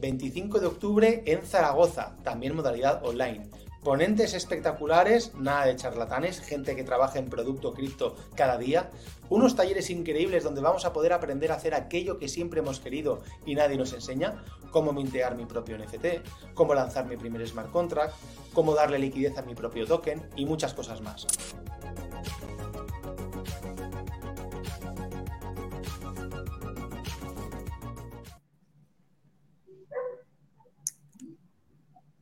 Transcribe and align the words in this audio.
25 0.00 0.60
de 0.60 0.66
octubre 0.66 1.22
en 1.26 1.42
Zaragoza, 1.42 2.16
también 2.22 2.56
modalidad 2.56 3.04
online. 3.04 3.50
Ponentes 3.82 4.34
espectaculares, 4.34 5.34
nada 5.34 5.64
de 5.64 5.76
charlatanes, 5.76 6.40
gente 6.40 6.76
que 6.76 6.84
trabaja 6.84 7.18
en 7.18 7.30
producto 7.30 7.72
cripto 7.72 8.14
cada 8.34 8.58
día. 8.58 8.90
Unos 9.30 9.56
talleres 9.56 9.88
increíbles 9.88 10.44
donde 10.44 10.60
vamos 10.60 10.84
a 10.84 10.92
poder 10.92 11.14
aprender 11.14 11.50
a 11.50 11.54
hacer 11.54 11.74
aquello 11.74 12.18
que 12.18 12.28
siempre 12.28 12.60
hemos 12.60 12.78
querido 12.78 13.22
y 13.46 13.54
nadie 13.54 13.78
nos 13.78 13.94
enseña, 13.94 14.44
cómo 14.70 14.92
mintear 14.92 15.34
mi 15.34 15.46
propio 15.46 15.78
NFT, 15.78 16.52
cómo 16.52 16.74
lanzar 16.74 17.06
mi 17.06 17.16
primer 17.16 17.46
smart 17.48 17.70
contract, 17.70 18.14
cómo 18.52 18.74
darle 18.74 18.98
liquidez 18.98 19.38
a 19.38 19.42
mi 19.42 19.54
propio 19.54 19.86
token 19.86 20.28
y 20.36 20.44
muchas 20.44 20.74
cosas 20.74 21.00
más. 21.00 21.26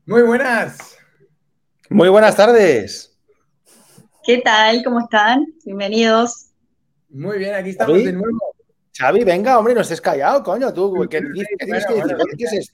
Muy 0.08 0.22
buenas. 0.22 0.96
Muy 1.90 2.08
buenas 2.08 2.34
tardes. 2.34 3.14
¿Qué 4.24 4.38
tal? 4.38 4.82
¿Cómo 4.82 5.00
están? 5.00 5.44
Bienvenidos. 5.66 6.46
Muy 7.10 7.36
bien, 7.36 7.54
aquí 7.54 7.68
estamos 7.68 8.02
de 8.02 8.14
nuevo. 8.14 8.54
Xavi, 8.96 9.22
venga, 9.22 9.58
hombre, 9.58 9.74
no 9.74 9.82
estés 9.82 10.00
callado, 10.00 10.42
coño, 10.42 10.72
tú. 10.72 11.06
¿Qué, 11.10 11.20
tienes 11.20 11.86
que 11.86 11.94
decir? 11.94 12.16
¿Qué 12.38 12.44
es 12.44 12.52
esto? 12.54 12.72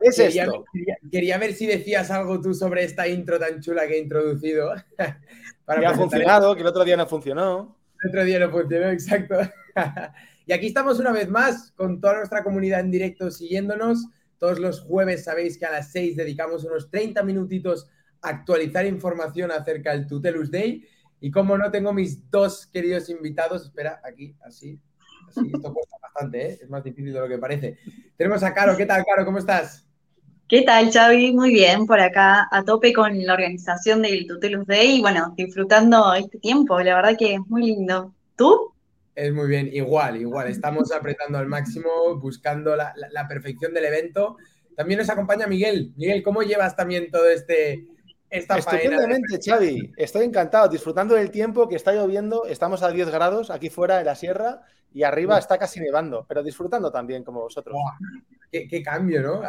¿Qué 0.00 0.08
es 0.08 0.16
quería, 0.16 0.42
esto? 0.42 0.64
Quería, 1.08 1.38
ver 1.38 1.54
si 1.54 1.68
decías 1.68 2.10
algo 2.10 2.40
tú 2.40 2.52
sobre 2.52 2.82
esta 2.82 3.06
intro 3.06 3.38
tan 3.38 3.60
chula 3.60 3.86
que 3.86 3.94
he 3.94 3.98
introducido. 4.00 4.74
Para 5.64 5.80
que 5.80 5.86
ha 5.86 5.94
funcionado, 5.94 6.52
que 6.56 6.62
el 6.62 6.66
otro 6.66 6.82
día 6.82 6.96
no 6.96 7.06
funcionó. 7.06 7.78
El 8.02 8.08
otro 8.08 8.24
día 8.24 8.40
no 8.40 8.50
funcionó, 8.50 8.90
exacto. 8.90 9.36
y 10.46 10.52
aquí 10.52 10.66
estamos 10.66 10.98
una 10.98 11.12
vez 11.12 11.28
más 11.28 11.70
con 11.76 12.00
toda 12.00 12.16
nuestra 12.16 12.42
comunidad 12.42 12.80
en 12.80 12.90
directo 12.90 13.30
siguiéndonos. 13.30 14.04
Todos 14.42 14.58
los 14.58 14.80
jueves 14.80 15.22
sabéis 15.22 15.56
que 15.56 15.66
a 15.66 15.70
las 15.70 15.92
6 15.92 16.16
dedicamos 16.16 16.64
unos 16.64 16.90
30 16.90 17.22
minutitos 17.22 17.88
actualizar 18.20 18.84
información 18.84 19.52
acerca 19.52 19.92
del 19.92 20.08
Tutelus 20.08 20.50
Day. 20.50 20.84
Y 21.20 21.30
como 21.30 21.56
no 21.56 21.70
tengo 21.70 21.92
mis 21.92 22.28
dos 22.28 22.66
queridos 22.66 23.08
invitados, 23.08 23.62
espera, 23.62 24.00
aquí, 24.02 24.34
así, 24.44 24.80
así, 25.28 25.46
esto 25.54 25.72
cuesta 25.72 25.96
bastante, 26.02 26.44
¿eh? 26.44 26.58
es 26.60 26.68
más 26.68 26.82
difícil 26.82 27.12
de 27.12 27.20
lo 27.20 27.28
que 27.28 27.38
parece. 27.38 27.78
Tenemos 28.16 28.42
a 28.42 28.52
Caro, 28.52 28.76
¿qué 28.76 28.84
tal, 28.84 29.04
Caro? 29.04 29.24
¿Cómo 29.24 29.38
estás? 29.38 29.86
¿Qué 30.48 30.62
tal, 30.62 30.90
Xavi? 30.90 31.32
Muy 31.32 31.52
bien, 31.52 31.86
por 31.86 32.00
acá 32.00 32.48
a 32.50 32.64
tope 32.64 32.92
con 32.92 33.24
la 33.24 33.34
organización 33.34 34.02
del 34.02 34.26
Tutelus 34.26 34.66
Day 34.66 34.96
y 34.96 35.00
bueno, 35.02 35.34
disfrutando 35.36 36.14
este 36.14 36.40
tiempo, 36.40 36.80
la 36.80 36.96
verdad 36.96 37.16
que 37.16 37.34
es 37.34 37.40
muy 37.46 37.62
lindo. 37.62 38.12
¿Tú? 38.34 38.71
Es 39.14 39.32
muy 39.32 39.46
bien, 39.46 39.68
igual, 39.72 40.16
igual, 40.20 40.48
estamos 40.48 40.90
apretando 40.92 41.38
al 41.38 41.46
máximo, 41.46 42.16
buscando 42.18 42.74
la, 42.74 42.94
la 43.10 43.28
perfección 43.28 43.74
del 43.74 43.84
evento. 43.84 44.36
También 44.74 44.98
nos 44.98 45.10
acompaña 45.10 45.46
Miguel. 45.46 45.92
Miguel, 45.96 46.22
¿cómo 46.22 46.42
llevas 46.42 46.74
también 46.74 47.10
todo 47.10 47.28
este, 47.28 47.86
Estupendamente, 48.32 49.38
Xavi. 49.44 49.92
Estoy 49.94 50.24
encantado, 50.24 50.66
disfrutando 50.66 51.14
del 51.14 51.30
tiempo 51.30 51.68
que 51.68 51.76
está 51.76 51.92
lloviendo. 51.92 52.46
Estamos 52.46 52.82
a 52.82 52.90
10 52.90 53.10
grados 53.10 53.50
aquí 53.50 53.68
fuera 53.68 53.98
de 53.98 54.04
la 54.04 54.14
sierra 54.14 54.62
y 54.94 55.02
arriba 55.02 55.38
está 55.38 55.58
casi 55.58 55.80
nevando, 55.80 56.24
pero 56.26 56.42
disfrutando 56.42 56.90
también 56.90 57.24
como 57.24 57.42
vosotros. 57.42 57.76
Qué, 58.50 58.82
cambio, 58.82 59.20
¿no? 59.20 59.42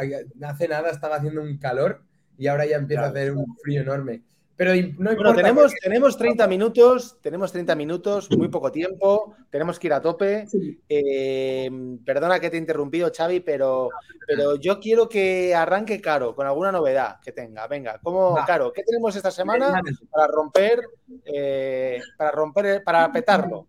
Hace 0.46 0.68
nada 0.68 0.90
estaba 0.90 1.16
haciendo 1.16 1.42
un 1.42 1.58
calor 1.58 2.04
y 2.38 2.48
ahora 2.48 2.66
ya 2.66 2.76
empieza 2.76 3.06
a 3.06 3.08
hacer 3.08 3.32
un 3.32 3.56
frío 3.64 3.84
enorme. 3.84 4.24
Pero 4.56 4.72
no 5.00 5.16
bueno, 5.16 5.34
tenemos, 5.34 5.74
tenemos 5.82 6.16
30 6.16 6.48
minutos, 6.48 7.18
tenemos 7.22 7.52
30 7.52 7.76
minutos, 7.76 8.30
muy 8.38 8.50
poco 8.50 8.72
tiempo, 8.72 9.36
tenemos 9.50 9.80
que 9.80 9.88
ir 9.88 9.94
a 9.94 10.02
tope. 10.02 10.46
Eh, 10.88 11.70
perdona 12.06 12.40
que 12.40 12.52
te 12.52 12.58
he 12.58 12.60
interrumpido, 12.60 13.12
Xavi, 13.16 13.40
pero, 13.40 13.90
pero 14.28 14.56
yo 14.58 14.80
quiero 14.80 15.10
que 15.10 15.56
arranque 15.56 16.00
Caro 16.00 16.36
con 16.36 16.46
alguna 16.46 16.72
novedad 16.72 17.20
que 17.20 17.32
tenga. 17.32 17.66
Venga, 17.68 18.00
¿cómo, 18.04 18.36
Caro? 18.46 18.72
¿Qué 18.72 18.84
tenemos 18.84 19.16
esta 19.16 19.32
semana 19.32 19.82
para 20.12 20.28
romper, 20.28 20.82
eh, 21.26 22.00
para 22.16 22.32
romper, 22.32 22.84
para 22.84 23.12
petarlo? 23.12 23.68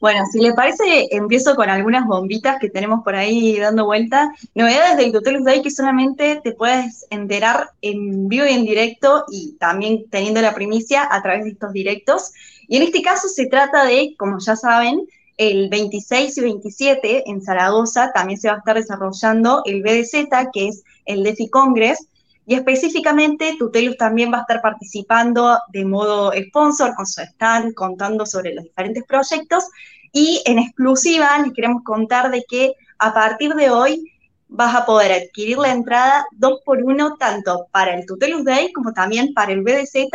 Bueno, 0.00 0.24
si 0.30 0.40
le 0.40 0.52
parece, 0.54 1.08
empiezo 1.10 1.54
con 1.54 1.68
algunas 1.68 2.06
bombitas 2.06 2.58
que 2.60 2.70
tenemos 2.70 3.02
por 3.04 3.14
ahí 3.14 3.58
dando 3.58 3.84
vuelta. 3.84 4.32
Novedades 4.54 4.96
del 4.96 5.12
Tutelus 5.12 5.44
Day 5.44 5.62
que 5.62 5.70
solamente 5.70 6.40
te 6.42 6.52
puedes 6.52 7.06
enterar 7.10 7.70
en 7.82 8.28
vivo 8.28 8.46
y 8.46 8.52
en 8.52 8.64
directo 8.64 9.24
y 9.30 9.56
también 9.58 10.04
teniendo 10.10 10.40
la 10.40 10.54
primicia 10.54 11.08
a 11.10 11.22
través 11.22 11.44
de 11.44 11.50
estos 11.50 11.72
directos. 11.72 12.32
Y 12.68 12.76
en 12.76 12.82
este 12.82 13.02
caso 13.02 13.28
se 13.28 13.46
trata 13.46 13.84
de, 13.84 14.14
como 14.16 14.38
ya 14.38 14.56
saben, 14.56 15.06
el 15.40 15.70
26 15.70 16.36
y 16.36 16.40
27 16.42 17.30
en 17.30 17.40
Zaragoza 17.40 18.12
también 18.12 18.38
se 18.38 18.48
va 18.48 18.56
a 18.56 18.58
estar 18.58 18.76
desarrollando 18.76 19.62
el 19.64 19.82
BDZ, 19.82 20.28
que 20.52 20.68
es 20.68 20.84
el 21.06 21.22
DeFi 21.22 21.48
Congress, 21.48 22.06
y 22.50 22.56
específicamente 22.56 23.54
Tutelus 23.56 23.96
también 23.96 24.32
va 24.32 24.38
a 24.38 24.40
estar 24.40 24.60
participando 24.60 25.56
de 25.68 25.84
modo 25.84 26.32
sponsor 26.32 26.96
con 26.96 27.06
su 27.06 27.20
stand, 27.20 27.74
contando 27.74 28.26
sobre 28.26 28.52
los 28.52 28.64
diferentes 28.64 29.04
proyectos. 29.04 29.68
Y 30.10 30.42
en 30.44 30.58
exclusiva 30.58 31.38
les 31.38 31.52
queremos 31.52 31.84
contar 31.84 32.28
de 32.32 32.42
que 32.42 32.72
a 32.98 33.14
partir 33.14 33.54
de 33.54 33.70
hoy 33.70 34.12
vas 34.48 34.74
a 34.74 34.84
poder 34.84 35.12
adquirir 35.12 35.58
la 35.58 35.70
entrada 35.70 36.26
dos 36.32 36.58
por 36.64 36.82
uno 36.82 37.14
tanto 37.20 37.68
para 37.70 37.94
el 37.94 38.04
Tutelus 38.04 38.44
Day 38.44 38.72
como 38.72 38.92
también 38.92 39.32
para 39.32 39.52
el 39.52 39.62
BDZ. 39.62 40.08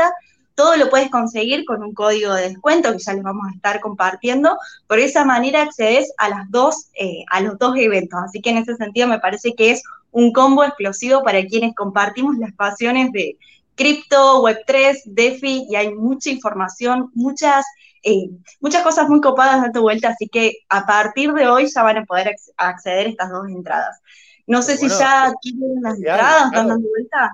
Todo 0.55 0.75
lo 0.75 0.89
puedes 0.89 1.09
conseguir 1.09 1.63
con 1.63 1.83
un 1.83 1.93
código 1.93 2.33
de 2.33 2.49
descuento 2.49 2.91
que 2.91 2.99
ya 2.99 3.13
les 3.13 3.23
vamos 3.23 3.47
a 3.47 3.55
estar 3.55 3.79
compartiendo. 3.79 4.57
Por 4.87 4.99
esa 4.99 5.23
manera 5.23 5.61
accedes 5.61 6.11
a, 6.17 6.27
las 6.27 6.51
dos, 6.51 6.89
eh, 6.99 7.23
a 7.31 7.39
los 7.39 7.57
dos 7.57 7.77
eventos. 7.77 8.19
Así 8.21 8.41
que 8.41 8.49
en 8.49 8.57
ese 8.57 8.75
sentido 8.75 9.07
me 9.07 9.19
parece 9.19 9.55
que 9.55 9.71
es 9.71 9.83
un 10.15 10.31
combo 10.31 10.63
explosivo 10.63 11.23
para 11.23 11.45
quienes 11.45 11.75
compartimos 11.75 12.37
las 12.37 12.53
pasiones 12.53 13.11
de 13.11 13.37
cripto, 13.75 14.41
Web3, 14.43 15.01
DeFi, 15.07 15.67
y 15.69 15.75
hay 15.75 15.93
mucha 15.93 16.29
información, 16.29 17.11
muchas, 17.13 17.65
eh, 18.01 18.29
muchas 18.61 18.81
cosas 18.81 19.09
muy 19.09 19.19
copadas 19.19 19.61
dando 19.61 19.81
vuelta, 19.81 20.07
así 20.07 20.29
que 20.29 20.59
a 20.69 20.85
partir 20.85 21.33
de 21.33 21.49
hoy 21.49 21.67
ya 21.67 21.83
van 21.83 21.97
a 21.97 22.05
poder 22.05 22.33
acceder 22.55 23.07
a 23.07 23.09
estas 23.09 23.29
dos 23.29 23.49
entradas. 23.49 23.99
No 24.47 24.61
sé 24.61 24.77
si 24.77 24.87
ya 24.87 25.33
tienen 25.41 25.81
las 25.81 25.97
entradas, 25.97 26.49
dando 26.53 26.79
vuelta. 26.79 27.33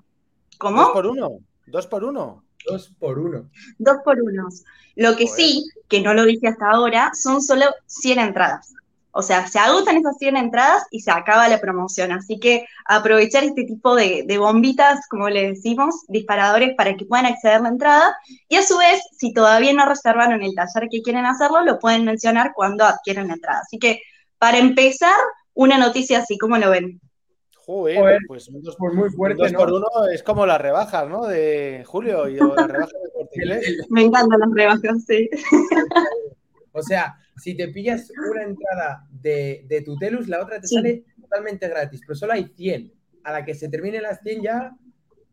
¿Cómo? 0.58 0.82
Dos 0.82 0.92
por 0.92 1.06
uno, 1.06 1.38
dos 1.68 1.86
por 1.86 2.04
uno. 2.04 2.44
Dos 2.66 2.92
por 3.00 3.20
uno. 3.20 3.50
Dos 3.78 3.98
por 4.04 4.20
uno. 4.20 4.50
Lo 4.96 5.16
que 5.16 5.28
sí, 5.28 5.70
que 5.88 6.02
no 6.02 6.16
lo 6.16 6.26
dije 6.26 6.48
hasta 6.48 6.72
ahora, 6.72 7.12
son 7.14 7.44
solo 7.44 7.66
100 7.86 8.20
entradas. 8.20 8.74
O 9.14 9.22
sea, 9.22 9.48
se 9.48 9.60
agotan 9.60 9.98
esas 9.98 10.18
100 10.18 10.38
entradas 10.38 10.84
y 10.90 11.02
se 11.02 11.12
acaba 11.12 11.48
la 11.50 11.60
promoción. 11.60 12.12
Así 12.12 12.40
que 12.40 12.66
aprovechar 12.86 13.44
este 13.44 13.66
tipo 13.66 13.96
de, 13.96 14.26
bombitas, 14.38 15.08
como 15.10 15.30
le 15.30 15.50
decimos, 15.50 15.96
disparadores 16.08 16.76
para 16.76 16.96
que 16.96 17.06
puedan 17.06 17.26
acceder 17.26 17.58
a 17.58 17.60
la 17.60 17.70
entrada. 17.70 18.16
Y 18.48 18.56
a 18.56 18.64
su 18.64 18.78
vez, 18.78 19.02
si 19.18 19.34
todavía 19.34 19.74
no 19.74 19.86
reservaron 19.86 20.42
el 20.42 20.56
taller 20.56 20.90
que 20.90 21.02
quieren 21.02 21.26
hacerlo, 21.26 21.64
lo 21.64 21.80
pueden 21.80 22.06
mencionar 22.06 22.54
cuando 22.56 22.86
adquieran 22.86 23.28
la 23.28 23.34
entrada. 23.34 23.62
Así 23.64 23.78
que, 23.80 24.02
para 24.38 24.58
empezar, 24.58 25.14
una 25.54 25.78
noticia 25.78 26.20
así, 26.20 26.38
¿cómo 26.38 26.58
lo 26.58 26.70
ven? 26.70 27.02
Joder, 27.66 28.20
pues 28.28 28.50
un 28.50 28.62
dos, 28.64 28.76
muy 28.80 29.10
fuerte, 29.12 29.44
dos 29.44 29.54
por 29.54 29.72
uno 29.72 29.88
es 30.12 30.24
como 30.24 30.46
las 30.46 30.60
rebajas, 30.60 31.08
¿no? 31.08 31.28
De 31.28 31.84
Julio 31.86 32.28
y 32.28 32.36
las 32.36 32.68
rebajas 32.68 32.94
de 33.36 33.62
Me 33.90 34.02
encantan 34.02 34.40
las 34.40 34.50
rebajas, 34.52 35.06
sí. 35.08 35.30
O 36.72 36.82
sea, 36.82 37.16
si 37.38 37.56
te 37.56 37.68
pillas 37.68 38.12
una 38.30 38.44
entrada 38.44 39.08
de, 39.10 39.66
de 39.68 39.82
Tutelus, 39.82 40.28
la 40.28 40.42
otra 40.42 40.60
te 40.60 40.68
sale 40.68 41.06
totalmente 41.20 41.68
gratis, 41.68 42.02
pero 42.06 42.16
solo 42.16 42.34
hay 42.34 42.46
100. 42.56 42.94
A 43.24 43.32
la 43.32 43.46
que 43.46 43.54
se 43.54 43.70
termine 43.70 44.02
las 44.02 44.22
100 44.22 44.42
ya, 44.42 44.76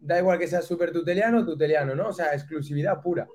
da 0.01 0.19
igual 0.19 0.39
que 0.39 0.47
sea 0.47 0.63
súper 0.63 0.93
tuteliano 0.93 1.41
o 1.41 1.45
tuteliano, 1.45 1.95
¿no? 1.95 2.09
O 2.09 2.13
sea, 2.13 2.35
exclusividad 2.35 3.01
pura. 3.01 3.27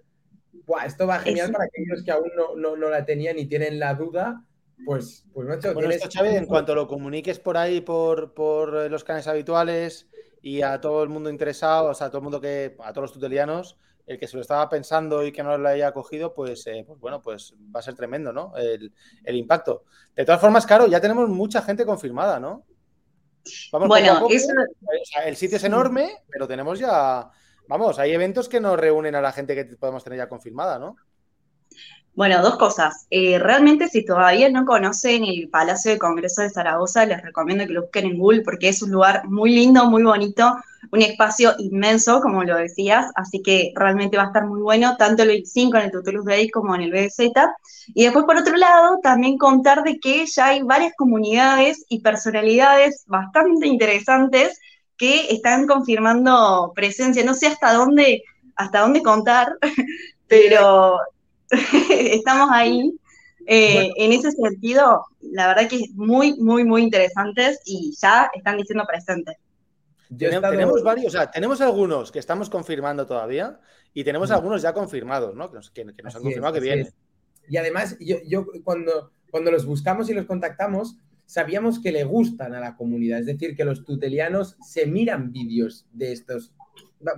Buah, 0.65 0.85
esto 0.85 1.07
va 1.07 1.19
genial 1.19 1.51
para 1.51 1.65
aquellos 1.65 2.03
que 2.03 2.11
aún 2.11 2.29
no, 2.35 2.75
no, 2.75 2.89
la 2.89 3.05
tenían 3.05 3.37
y 3.37 3.47
tienen 3.47 3.79
la 3.79 3.95
duda, 3.95 4.45
pues, 4.85 5.25
pues 5.33 5.47
macho, 5.47 5.73
bueno, 5.73 5.89
esto, 5.89 6.07
Chávez, 6.07 6.35
en 6.35 6.45
cuanto 6.45 6.75
lo 6.75 6.87
comuniques 6.87 7.39
por 7.39 7.57
ahí, 7.57 7.81
por, 7.81 8.33
por 8.33 8.89
los 8.89 9.03
canales 9.03 9.27
habituales 9.27 10.09
y 10.41 10.61
a 10.61 10.79
todo 10.79 11.03
el 11.03 11.09
mundo 11.09 11.29
interesado, 11.29 11.89
o 11.89 11.93
sea, 11.93 12.07
a 12.07 12.09
todo 12.09 12.19
el 12.19 12.23
mundo 12.23 12.39
que, 12.39 12.75
a 12.79 12.93
todos 12.93 13.09
los 13.09 13.13
tutelianos, 13.13 13.77
el 14.05 14.19
que 14.19 14.27
se 14.27 14.35
lo 14.35 14.41
estaba 14.41 14.67
pensando 14.69 15.25
y 15.25 15.31
que 15.31 15.43
no 15.43 15.57
lo 15.57 15.69
haya 15.69 15.93
cogido, 15.93 16.33
pues, 16.33 16.67
eh, 16.67 16.83
pues 16.85 16.99
bueno, 16.99 17.21
pues 17.21 17.53
va 17.73 17.79
a 17.79 17.83
ser 17.83 17.95
tremendo, 17.95 18.33
¿no? 18.33 18.53
El, 18.57 18.91
impacto. 19.35 19.85
De 20.15 20.25
todas 20.25 20.41
formas, 20.41 20.65
claro, 20.65 20.87
ya 20.87 20.99
tenemos 20.99 21.29
mucha 21.29 21.61
gente 21.61 21.85
confirmada, 21.85 22.39
¿no? 22.39 22.65
Vamos 23.71 23.87
bueno, 23.89 24.27
el 25.25 25.35
sitio 25.35 25.57
es 25.57 25.63
enorme, 25.63 26.23
pero 26.29 26.47
tenemos 26.47 26.79
ya, 26.79 27.29
vamos, 27.67 27.99
hay 27.99 28.11
eventos 28.11 28.47
que 28.47 28.61
nos 28.61 28.79
reúnen 28.79 29.15
a 29.15 29.21
la 29.21 29.33
gente 29.33 29.55
que 29.55 29.65
podemos 29.75 30.03
tener 30.03 30.17
ya 30.17 30.29
confirmada, 30.29 30.79
¿no? 30.79 30.95
Bueno, 32.15 32.43
dos 32.43 32.57
cosas. 32.57 33.07
Eh, 33.09 33.39
realmente, 33.39 33.87
si 33.87 34.05
todavía 34.05 34.47
no 34.49 34.65
conocen 34.65 35.23
el 35.23 35.49
Palacio 35.49 35.91
de 35.91 35.97
Congreso 35.97 36.43
de 36.43 36.51
Zaragoza, 36.51 37.05
les 37.07 37.23
recomiendo 37.23 37.65
que 37.65 37.73
lo 37.73 37.81
busquen 37.83 38.05
en 38.05 38.19
Google 38.19 38.41
porque 38.41 38.69
es 38.69 38.83
un 38.83 38.91
lugar 38.91 39.27
muy 39.27 39.51
lindo, 39.51 39.89
muy 39.89 40.03
bonito, 40.03 40.55
un 40.91 41.01
espacio 41.01 41.55
inmenso, 41.57 42.21
como 42.21 42.43
lo 42.43 42.55
decías, 42.57 43.07
así 43.15 43.41
que 43.41 43.71
realmente 43.75 44.17
va 44.17 44.23
a 44.23 44.27
estar 44.27 44.45
muy 44.45 44.61
bueno, 44.61 44.95
tanto 44.95 45.23
el 45.23 45.29
25 45.29 45.77
en 45.77 45.85
el 45.85 45.91
Tutelus 45.91 46.25
Day 46.25 46.49
como 46.49 46.75
en 46.75 46.81
el 46.81 46.91
BZ. 46.91 47.31
Y 47.95 48.03
después, 48.03 48.25
por 48.25 48.37
otro 48.37 48.57
lado, 48.57 48.99
también 49.01 49.37
contar 49.39 49.81
de 49.81 49.97
que 49.99 50.27
ya 50.27 50.47
hay 50.47 50.61
varias 50.61 50.93
comunidades 50.95 51.83
y 51.89 52.01
personalidades 52.01 53.05
bastante 53.07 53.65
interesantes 53.67 54.59
que 54.97 55.31
están 55.31 55.65
confirmando 55.65 56.73
presencia. 56.75 57.23
No 57.23 57.33
sé 57.33 57.47
hasta 57.47 57.73
dónde, 57.73 58.21
hasta 58.55 58.81
dónde 58.81 59.01
contar, 59.01 59.57
pero 60.27 60.99
estamos 61.89 62.49
ahí. 62.51 62.93
Eh, 63.45 63.91
en 63.97 64.13
ese 64.13 64.31
sentido, 64.31 65.05
la 65.19 65.47
verdad 65.47 65.67
que 65.67 65.75
es 65.75 65.91
muy, 65.95 66.39
muy, 66.39 66.63
muy 66.63 66.81
interesantes 66.81 67.59
y 67.65 67.93
ya 67.99 68.29
están 68.33 68.57
diciendo 68.57 68.85
presentes. 68.87 69.35
Tenemos 70.17 70.83
varios, 70.83 71.07
o 71.07 71.17
sea, 71.17 71.29
tenemos 71.29 71.59
algunos 71.61 72.11
que 72.11 72.19
estamos 72.19 72.49
confirmando 72.49 73.05
todavía 73.05 73.59
y 73.93 74.03
tenemos 74.03 74.31
algunos 74.31 74.61
ya 74.61 74.73
confirmados, 74.73 75.35
¿no? 75.35 75.51
Que 75.51 75.83
nos, 75.85 76.15
han 76.15 76.21
confirmado 76.21 76.53
que 76.53 76.59
vienen. 76.59 76.89
Y 77.49 77.57
además, 77.57 77.97
yo, 77.99 78.17
yo, 78.25 78.45
cuando, 78.63 79.11
cuando 79.31 79.51
los 79.51 79.65
buscamos 79.65 80.09
y 80.09 80.13
los 80.13 80.25
contactamos, 80.25 80.97
sabíamos 81.25 81.79
que 81.79 81.91
le 81.91 82.03
gustan 82.03 82.53
a 82.53 82.59
la 82.59 82.75
comunidad, 82.75 83.19
es 83.19 83.25
decir, 83.25 83.55
que 83.55 83.65
los 83.65 83.83
tutelianos 83.83 84.57
se 84.61 84.85
miran 84.85 85.31
vídeos 85.31 85.87
de 85.91 86.11
estos, 86.11 86.53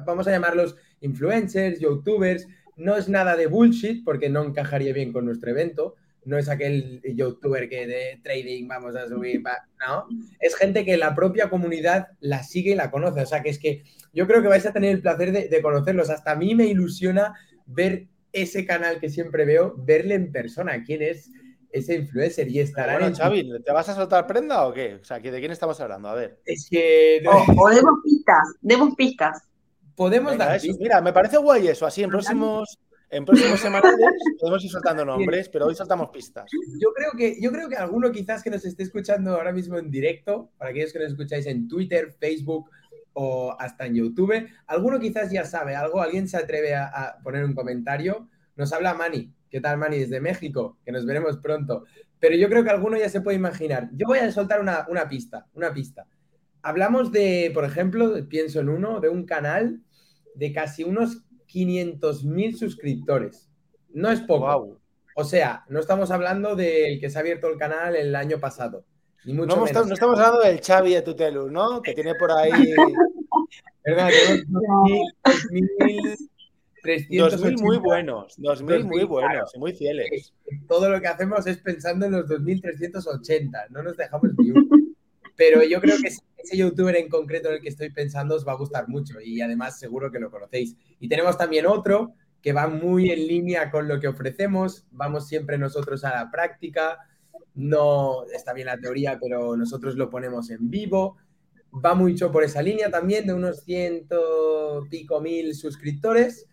vamos 0.05 0.27
a 0.27 0.31
llamarlos 0.31 0.75
influencers, 1.01 1.79
youtubers, 1.79 2.47
no 2.75 2.95
es 2.95 3.09
nada 3.09 3.35
de 3.35 3.47
bullshit 3.47 4.03
porque 4.03 4.29
no 4.29 4.43
encajaría 4.43 4.93
bien 4.93 5.13
con 5.13 5.25
nuestro 5.25 5.51
evento, 5.51 5.95
no 6.25 6.37
es 6.37 6.49
aquel 6.49 7.01
youtuber 7.03 7.69
que 7.69 7.87
de 7.87 8.19
trading 8.23 8.67
vamos 8.67 8.95
a 8.95 9.07
subir, 9.07 9.41
no, 9.41 10.07
es 10.39 10.55
gente 10.55 10.83
que 10.83 10.97
la 10.97 11.15
propia 11.15 11.49
comunidad 11.49 12.07
la 12.19 12.43
sigue 12.43 12.71
y 12.71 12.75
la 12.75 12.91
conoce, 12.91 13.21
o 13.21 13.25
sea 13.25 13.43
que 13.43 13.49
es 13.49 13.59
que 13.59 13.83
yo 14.11 14.27
creo 14.27 14.41
que 14.41 14.47
vais 14.47 14.65
a 14.65 14.73
tener 14.73 14.95
el 14.95 15.01
placer 15.01 15.31
de, 15.31 15.61
conocerlos, 15.61 16.09
hasta 16.09 16.31
a 16.31 16.35
mí 16.35 16.55
me 16.55 16.65
ilusiona 16.65 17.35
ver 17.65 18.07
ese 18.33 18.65
canal 18.65 18.99
que 18.99 19.09
siempre 19.09 19.45
veo, 19.45 19.75
verle 19.77 20.15
en 20.15 20.31
persona, 20.31 20.83
quién 20.83 21.01
es 21.01 21.31
ese 21.69 21.95
influencer 21.95 22.49
y 22.49 22.59
estará 22.59 22.97
bueno, 22.97 23.15
Xavi, 23.15 23.61
¿te 23.63 23.71
vas 23.71 23.89
a 23.89 23.95
soltar 23.95 24.25
prenda 24.25 24.65
o 24.65 24.73
qué? 24.73 24.95
O 24.95 25.03
sea, 25.03 25.19
¿de 25.19 25.39
quién 25.39 25.51
estamos 25.51 25.79
hablando? 25.81 26.07
A 26.07 26.15
ver. 26.15 26.39
Es 26.45 26.67
que... 26.69 27.21
O, 27.27 27.69
demos 27.69 27.99
pistas, 28.01 28.55
demos 28.61 28.95
pistas. 28.95 29.43
Podemos 29.95 30.37
dar 30.37 30.59
Mira, 30.79 31.01
me 31.01 31.13
parece 31.13 31.37
guay 31.37 31.67
eso, 31.67 31.85
así 31.85 32.03
en 32.03 32.09
próximos 32.09 32.77
en 33.09 33.23
próximos 33.23 33.59
semanas 33.59 33.93
podemos 34.39 34.63
ir 34.63 34.71
soltando 34.71 35.05
nombres, 35.05 35.47
pero 35.49 35.67
hoy 35.67 35.75
saltamos 35.75 36.09
pistas. 36.09 36.45
Yo 36.79 36.91
creo 36.93 37.11
que, 37.17 37.39
yo 37.39 37.51
creo 37.51 37.69
que 37.69 37.75
alguno 37.75 38.11
quizás 38.11 38.43
que 38.43 38.49
nos 38.49 38.65
esté 38.65 38.83
escuchando 38.83 39.35
ahora 39.35 39.51
mismo 39.51 39.77
en 39.77 39.91
directo, 39.91 40.51
para 40.57 40.71
aquellos 40.71 40.91
que 40.91 40.99
nos 40.99 41.09
escucháis 41.09 41.45
en 41.45 41.67
Twitter, 41.67 42.15
Facebook 42.19 42.69
o 43.13 43.55
hasta 43.57 43.85
en 43.85 43.95
YouTube, 43.95 44.47
alguno 44.67 44.99
quizás 44.99 45.31
ya 45.31 45.45
sabe 45.45 45.75
algo, 45.75 46.01
alguien 46.01 46.27
se 46.27 46.37
atreve 46.37 46.75
a, 46.75 47.17
poner 47.23 47.45
un 47.45 47.53
comentario. 47.53 48.27
Nos 48.55 48.73
habla 48.73 48.93
Mani. 48.93 49.31
¿Qué 49.49 49.61
tal, 49.61 49.77
Mani? 49.77 49.99
Desde 49.99 50.19
México, 50.19 50.77
que 50.83 50.91
nos 50.91 51.05
veremos 51.05 51.37
pronto. 51.37 51.85
Pero 52.19 52.35
yo 52.35 52.49
creo 52.49 52.63
que 52.63 52.69
alguno 52.71 52.97
ya 52.97 53.07
se 53.07 53.21
puede 53.21 53.37
imaginar. 53.37 53.89
Yo 53.93 54.07
voy 54.07 54.19
a 54.19 54.31
soltar 54.31 54.59
una, 54.59 54.85
una 54.89 55.07
pista, 55.07 55.45
una 55.53 55.73
pista. 55.73 56.05
Hablamos 56.65 57.11
de, 57.11 57.51
por 57.53 57.63
ejemplo, 57.63 58.15
pienso 58.27 58.59
en 58.59 58.69
uno, 58.69 58.99
de 58.99 59.07
un 59.07 59.27
canal 59.27 59.83
de 60.33 60.51
casi 60.51 60.83
unos 60.83 61.23
500.000 61.47 62.55
suscriptores. 62.55 63.51
No 63.93 64.09
es 64.09 64.19
poco. 64.21 64.81
O 65.15 65.23
sea, 65.23 65.63
no 65.69 65.79
estamos 65.79 66.09
hablando 66.09 66.55
del 66.55 66.99
que 66.99 67.11
se 67.11 67.19
ha 67.19 67.21
abierto 67.21 67.49
el 67.49 67.59
canal 67.59 67.95
el 67.95 68.15
año 68.15 68.39
pasado. 68.39 68.83
Ni 69.25 69.33
mucho 69.33 69.55
no, 69.55 69.63
menos. 69.63 69.85
no 69.87 69.93
estamos 69.93 70.17
hablando 70.17 70.41
del 70.41 70.59
Xavi 70.59 70.95
de 70.95 71.03
Tutelu, 71.03 71.51
¿no? 71.51 71.83
Que 71.83 71.93
tiene 71.93 72.15
por 72.15 72.31
ahí. 72.31 72.51
¿Verdad? 73.85 74.09
2.000 76.83 77.61
muy 77.61 77.77
buenos, 77.77 78.39
2.000 78.39 78.85
muy 78.85 79.03
buenos 79.03 79.53
y 79.53 79.59
muy 79.59 79.73
fieles. 79.73 80.33
Todo 80.67 80.89
lo 80.89 80.99
que 80.99 81.09
hacemos 81.09 81.45
es 81.45 81.59
pensando 81.59 82.07
en 82.07 82.13
los 82.13 82.27
2.380, 82.27 83.69
no 83.69 83.83
nos 83.83 83.95
dejamos 83.95 84.31
ni 84.39 84.49
uno. 84.49 84.67
Pero 85.35 85.61
yo 85.63 85.79
creo 85.79 85.97
que 86.01 86.09
ese 86.45 86.57
youtuber 86.57 86.95
en 86.95 87.09
concreto 87.09 87.49
en 87.49 87.55
el 87.55 87.61
que 87.61 87.69
estoy 87.69 87.89
pensando 87.89 88.35
os 88.35 88.47
va 88.47 88.53
a 88.53 88.57
gustar 88.57 88.87
mucho 88.87 89.19
y 89.19 89.41
además 89.41 89.79
seguro 89.79 90.11
que 90.11 90.19
lo 90.19 90.31
conocéis. 90.31 90.75
Y 90.99 91.09
tenemos 91.09 91.37
también 91.37 91.65
otro 91.65 92.13
que 92.41 92.53
va 92.53 92.67
muy 92.67 93.09
en 93.09 93.27
línea 93.27 93.71
con 93.71 93.87
lo 93.87 93.99
que 93.99 94.07
ofrecemos, 94.07 94.85
vamos 94.91 95.27
siempre 95.27 95.57
nosotros 95.57 96.03
a 96.03 96.13
la 96.13 96.31
práctica, 96.31 96.99
no 97.55 98.25
está 98.27 98.53
bien 98.53 98.67
la 98.67 98.77
teoría, 98.77 99.17
pero 99.19 99.57
nosotros 99.57 99.95
lo 99.95 100.09
ponemos 100.09 100.51
en 100.51 100.69
vivo, 100.69 101.17
va 101.83 101.95
mucho 101.95 102.31
por 102.31 102.43
esa 102.43 102.61
línea 102.61 102.91
también 102.91 103.25
de 103.25 103.33
unos 103.33 103.63
ciento 103.63 104.85
pico 104.89 105.19
mil 105.21 105.55
suscriptores. 105.55 106.47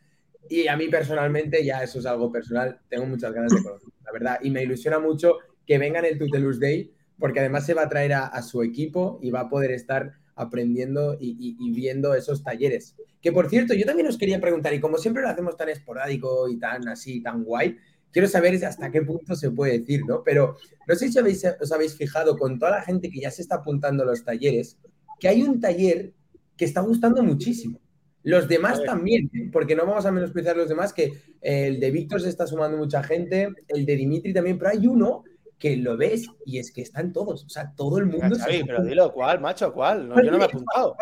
Y 0.48 0.66
a 0.66 0.76
mí 0.76 0.88
personalmente, 0.88 1.64
ya 1.64 1.82
eso 1.82 1.98
es 1.98 2.06
algo 2.06 2.32
personal, 2.32 2.80
tengo 2.88 3.06
muchas 3.06 3.32
ganas 3.32 3.52
de 3.52 3.62
conocerlo, 3.62 3.94
la 4.04 4.12
verdad, 4.12 4.38
y 4.42 4.50
me 4.50 4.62
ilusiona 4.62 4.98
mucho 4.98 5.38
que 5.66 5.78
vengan 5.78 6.04
el 6.04 6.18
Tutelus 6.18 6.58
Day 6.58 6.92
porque 7.22 7.38
además 7.38 7.64
se 7.64 7.72
va 7.72 7.82
a 7.82 7.88
traer 7.88 8.14
a, 8.14 8.42
su 8.42 8.64
equipo 8.64 9.20
y 9.22 9.30
va 9.30 9.42
a 9.42 9.48
poder 9.48 9.70
estar 9.70 10.14
aprendiendo 10.34 11.16
y, 11.20 11.70
viendo 11.70 12.16
esos 12.16 12.42
talleres. 12.42 12.96
Que 13.20 13.30
por 13.30 13.48
cierto, 13.48 13.74
yo 13.74 13.86
también 13.86 14.08
os 14.08 14.18
quería 14.18 14.40
preguntar, 14.40 14.74
y 14.74 14.80
como 14.80 14.98
siempre 14.98 15.22
lo 15.22 15.28
hacemos 15.28 15.56
tan 15.56 15.68
esporádico 15.68 16.48
y 16.48 16.58
tan 16.58 16.88
así, 16.88 17.22
tan 17.22 17.44
guay, 17.44 17.76
quiero 18.10 18.26
saber 18.26 18.64
hasta 18.64 18.90
qué 18.90 19.02
punto 19.02 19.36
se 19.36 19.52
puede 19.52 19.78
decir, 19.78 20.00
¿no? 20.04 20.24
Pero 20.24 20.56
no 20.88 20.94
sé 20.96 21.12
si 21.12 21.18
os 21.20 21.70
habéis 21.70 21.96
fijado 21.96 22.36
con 22.36 22.58
toda 22.58 22.72
la 22.72 22.82
gente 22.82 23.08
que 23.08 23.20
ya 23.20 23.30
se 23.30 23.42
está 23.42 23.54
apuntando 23.54 24.02
a 24.02 24.06
los 24.06 24.24
talleres, 24.24 24.76
que 25.20 25.28
hay 25.28 25.44
un 25.44 25.60
taller 25.60 26.14
que 26.56 26.64
está 26.64 26.80
gustando 26.80 27.22
muchísimo. 27.22 27.78
Los 28.24 28.48
demás 28.48 28.82
también, 28.82 29.30
¿eh? 29.32 29.48
porque 29.52 29.76
no 29.76 29.86
vamos 29.86 30.06
a 30.06 30.10
menospreciar 30.10 30.56
los 30.56 30.68
demás, 30.68 30.92
que 30.92 31.12
el 31.40 31.78
de 31.78 31.90
Víctor 31.92 32.20
se 32.20 32.30
está 32.30 32.48
sumando 32.48 32.76
mucha 32.76 33.00
gente, 33.04 33.48
el 33.68 33.86
de 33.86 33.94
Dimitri 33.94 34.34
también, 34.34 34.58
pero 34.58 34.72
hay 34.72 34.88
uno 34.88 35.22
que 35.62 35.76
lo 35.76 35.96
ves 35.96 36.26
y 36.44 36.58
es 36.58 36.72
que 36.72 36.82
están 36.82 37.12
todos, 37.12 37.44
o 37.44 37.48
sea, 37.48 37.72
todo 37.76 37.98
el 37.98 38.06
mundo. 38.06 38.34
Sí, 38.34 38.64
pero 38.66 38.82
dilo, 38.82 39.12
¿cuál, 39.12 39.40
macho? 39.40 39.72
¿Cuál? 39.72 40.08
yo 40.08 40.30
no 40.32 40.36
me 40.36 40.42
he 40.42 40.46
apuntado. 40.46 40.96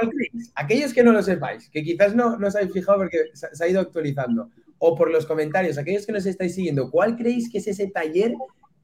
Aquellos 0.54 0.92
que 0.92 1.02
no 1.02 1.12
lo 1.12 1.22
sepáis, 1.22 1.70
que 1.70 1.82
quizás 1.82 2.14
no, 2.14 2.36
no 2.36 2.46
os 2.46 2.54
habéis 2.54 2.74
fijado 2.74 2.98
porque 2.98 3.30
se 3.32 3.64
ha 3.64 3.68
ido 3.68 3.80
actualizando, 3.80 4.50
o 4.76 4.94
por 4.94 5.10
los 5.10 5.24
comentarios, 5.24 5.78
aquellos 5.78 6.04
que 6.04 6.12
nos 6.12 6.26
estáis 6.26 6.54
siguiendo, 6.54 6.90
¿cuál 6.90 7.16
creéis 7.16 7.50
que 7.50 7.56
es 7.56 7.68
ese 7.68 7.86
taller 7.86 8.34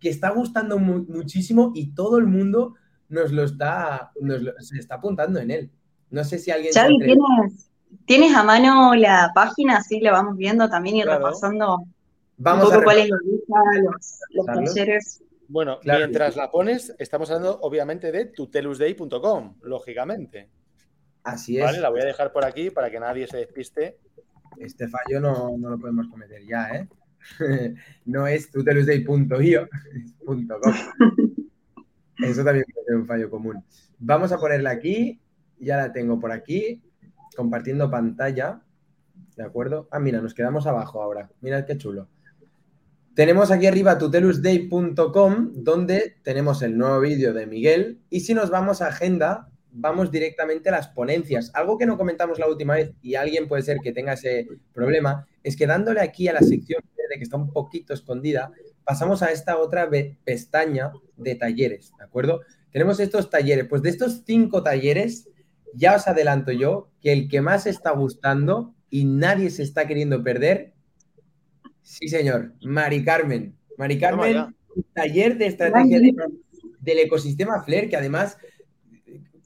que 0.01 0.09
está 0.09 0.31
gustando 0.31 0.79
muchísimo 0.79 1.73
y 1.75 1.93
todo 1.93 2.17
el 2.17 2.27
mundo 2.27 2.73
nos 3.11 3.31
lo 3.31 3.45
está, 3.45 4.13
nos 4.19 4.41
se 4.67 4.79
está 4.79 4.95
apuntando 4.95 5.41
en 5.41 5.51
él? 5.51 5.71
No 6.09 6.25
sé 6.25 6.39
si 6.39 6.51
alguien. 6.51 6.73
Xavi, 6.73 6.97
¿tienes, 7.01 7.71
¿tienes 8.07 8.35
a 8.35 8.43
mano 8.45 8.95
la 8.95 9.31
página? 9.35 9.77
Así 9.77 10.01
la 10.01 10.13
vamos 10.13 10.39
viendo 10.39 10.71
también 10.71 10.97
y 10.97 11.03
repasando. 11.03 11.85
Vamos 12.39 12.65
un 12.65 12.71
poco 12.71 12.85
cuál 12.85 12.99
es 13.01 13.11
los, 13.11 14.21
los 14.31 14.47
talleres. 14.47 15.23
Bueno, 15.49 15.79
mientras 15.85 16.37
la 16.37 16.51
pones, 16.51 16.95
estamos 16.99 17.31
hablando 17.31 17.59
obviamente 17.61 18.11
de 18.11 18.27
tutelusday.com, 18.27 19.57
lógicamente. 19.63 20.51
Así 21.23 21.59
es. 21.59 21.65
Vale, 21.65 21.81
la 21.81 21.89
voy 21.91 22.01
a 22.01 22.05
dejar 22.05 22.33
por 22.33 22.45
aquí 22.45 22.71
para 22.71 22.91
que 22.91 23.01
nadie 23.01 23.27
se 23.27 23.39
despiste. 23.39 23.99
Este 24.59 24.89
fallo 24.89 25.21
no, 25.21 25.57
lo 25.59 25.79
podemos 25.79 26.09
cometer 26.09 26.43
ya, 26.47 26.71
¿eh? 26.71 26.89
no 28.05 28.27
es 28.27 28.51
tutelusday.io, 28.51 29.69
Eso 32.19 32.45
también 32.45 32.65
puede 32.73 32.87
ser 32.87 32.97
un 32.97 33.07
fallo 33.07 33.31
común. 33.31 33.63
Vamos 33.99 34.33
a 34.33 34.39
ponerla 34.39 34.71
aquí, 34.71 35.21
ya 35.59 35.77
la 35.77 35.93
tengo 35.93 36.19
por 36.19 36.33
aquí, 36.33 36.83
compartiendo 37.37 37.91
pantalla. 37.91 38.63
¿De 39.37 39.45
acuerdo? 39.45 39.87
Ah, 39.91 39.99
mira, 39.99 40.23
nos 40.23 40.33
quedamos 40.33 40.67
abajo 40.67 41.03
ahora. 41.03 41.31
Mira 41.41 41.67
qué 41.67 41.77
chulo. 41.77 42.09
Tenemos 43.17 43.51
aquí 43.51 43.67
arriba 43.67 43.97
tutelusday.com, 43.97 45.53
donde 45.55 46.17
tenemos 46.23 46.61
el 46.61 46.77
nuevo 46.77 47.01
vídeo 47.01 47.33
de 47.33 47.47
Miguel. 47.47 48.03
Y 48.11 48.21
si 48.21 48.35
nos 48.35 48.51
vamos 48.51 48.83
a 48.83 48.89
agenda, 48.89 49.49
vamos 49.71 50.11
directamente 50.11 50.69
a 50.69 50.73
las 50.73 50.89
ponencias. 50.89 51.51
Algo 51.55 51.79
que 51.79 51.87
no 51.87 51.97
comentamos 51.97 52.39
la 52.39 52.47
última 52.47 52.75
vez, 52.75 52.93
y 53.01 53.15
alguien 53.15 53.49
puede 53.49 53.63
ser 53.63 53.79
que 53.83 53.95
tenga 53.95 54.13
ese 54.13 54.47
problema, 54.75 55.27
es 55.43 55.57
que 55.57 55.67
dándole 55.67 56.03
aquí 56.03 56.29
a 56.29 56.35
la 56.35 56.43
sección 56.43 56.83
de 56.95 57.17
que 57.17 57.23
está 57.23 57.39
un 57.39 57.51
poquito 57.55 57.95
escondida, 57.95 58.53
pasamos 58.85 59.23
a 59.23 59.33
esta 59.33 59.57
otra 59.57 59.89
pestaña 60.23 60.93
de 61.17 61.37
talleres, 61.37 61.93
¿de 61.97 62.05
acuerdo? 62.05 62.43
Tenemos 62.71 63.01
estos 63.01 63.31
talleres. 63.31 63.65
Pues 63.67 63.81
de 63.81 63.89
estos 63.89 64.25
cinco 64.27 64.63
talleres, 64.63 65.27
ya 65.73 65.97
os 65.97 66.07
adelanto 66.07 66.53
yo 66.53 66.91
que 67.01 67.15
el 67.15 67.31
que 67.31 67.41
más 67.41 67.67
está 67.67 67.93
gustando 67.93 68.75
y 68.91 69.07
nadie 69.07 69.49
se 69.49 69.63
está 69.63 69.87
queriendo 69.87 70.23
perder 70.23 70.76
Sí, 71.87 72.09
señor. 72.09 72.53
Mari 72.63 73.05
Carmen. 73.05 73.55
Mari 73.79 73.99
Carmen, 74.01 74.57
taller 74.93 75.39
de 75.39 75.47
estrategia 75.47 76.01
del 76.81 76.99
ecosistema 76.99 77.63
Flair, 77.63 77.89
que 77.89 77.97
además 77.97 78.39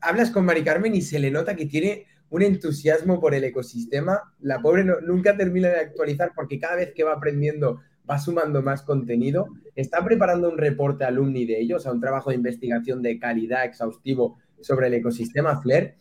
hablas 0.01 0.31
con 0.31 0.47
Mari 0.47 0.65
Carmen 0.65 0.95
y 0.95 1.03
se 1.03 1.19
le 1.19 1.31
nota 1.31 1.55
que 1.55 1.67
tiene 1.67 2.07
un 2.31 2.41
entusiasmo 2.41 3.21
por 3.21 3.35
el 3.35 3.45
ecosistema. 3.45 4.33
La 4.41 4.63
pobre 4.63 4.87
nunca 5.03 5.37
termina 5.37 5.69
de 5.69 5.81
actualizar 5.81 6.33
porque 6.35 6.59
cada 6.59 6.77
vez 6.77 6.95
que 6.95 7.05
va 7.05 7.13
aprendiendo 7.13 7.83
va 8.09 8.19
sumando 8.19 8.63
más 8.63 8.83
contenido. 8.83 9.49
Está 9.77 10.03
preparando 10.03 10.49
un 10.49 10.57
reporte 10.57 11.05
alumni 11.05 11.45
de 11.45 11.61
ellos, 11.61 11.81
o 11.81 11.83
sea, 11.83 11.93
un 11.93 12.01
trabajo 12.01 12.31
de 12.31 12.37
investigación 12.37 13.03
de 13.03 13.19
calidad 13.19 13.67
exhaustivo 13.67 14.39
sobre 14.63 14.87
el 14.87 14.95
ecosistema 14.95 15.61
Flair. 15.61 15.97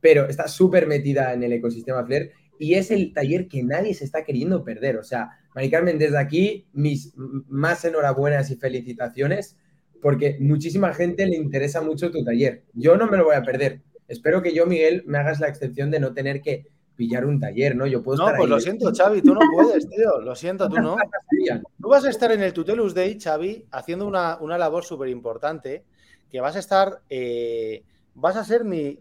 pero 0.00 0.28
está 0.28 0.46
súper 0.46 0.86
metida 0.86 1.32
en 1.34 1.42
el 1.42 1.52
ecosistema 1.52 2.06
Flair 2.06 2.30
y 2.60 2.74
es 2.74 2.90
el 2.90 3.14
taller 3.14 3.48
que 3.48 3.62
nadie 3.62 3.94
se 3.94 4.04
está 4.04 4.22
queriendo 4.22 4.62
perder. 4.62 4.98
O 4.98 5.02
sea, 5.02 5.30
Mari 5.54 5.70
Carmen, 5.70 5.98
desde 5.98 6.18
aquí, 6.18 6.66
mis 6.74 7.14
más 7.16 7.86
enhorabuenas 7.86 8.50
y 8.50 8.56
felicitaciones, 8.56 9.56
porque 10.02 10.36
muchísima 10.40 10.92
gente 10.92 11.24
le 11.24 11.36
interesa 11.36 11.80
mucho 11.80 12.10
tu 12.10 12.22
taller. 12.22 12.64
Yo 12.74 12.98
no 12.98 13.06
me 13.06 13.16
lo 13.16 13.24
voy 13.24 13.36
a 13.36 13.42
perder. 13.42 13.80
Espero 14.08 14.42
que 14.42 14.52
yo, 14.54 14.66
Miguel, 14.66 15.04
me 15.06 15.16
hagas 15.16 15.40
la 15.40 15.48
excepción 15.48 15.90
de 15.90 16.00
no 16.00 16.12
tener 16.12 16.42
que 16.42 16.66
pillar 16.96 17.24
un 17.24 17.40
taller, 17.40 17.74
¿no? 17.74 17.86
Yo 17.86 18.02
puedo 18.02 18.28
no, 18.28 18.36
pues 18.36 18.50
lo 18.50 18.60
siento, 18.60 18.92
Xavi, 18.94 19.22
tú 19.22 19.32
no 19.32 19.40
puedes, 19.54 19.88
tío. 19.88 20.20
Lo 20.20 20.34
siento, 20.34 20.68
tú 20.68 20.76
no. 20.76 20.96
Tú 21.80 21.88
vas 21.88 22.04
a 22.04 22.10
estar 22.10 22.30
en 22.30 22.42
el 22.42 22.52
Tutelus 22.52 22.92
Day, 22.92 23.18
Xavi, 23.18 23.64
haciendo 23.70 24.06
una, 24.06 24.58
labor 24.58 24.84
súper 24.84 25.08
importante, 25.08 25.82
que 26.30 26.42
vas 26.42 26.56
a 26.56 26.58
estar, 26.58 27.00
eh, 27.08 27.84
vas 28.14 28.36
a 28.36 28.44
ser 28.44 28.64
mi, 28.64 28.98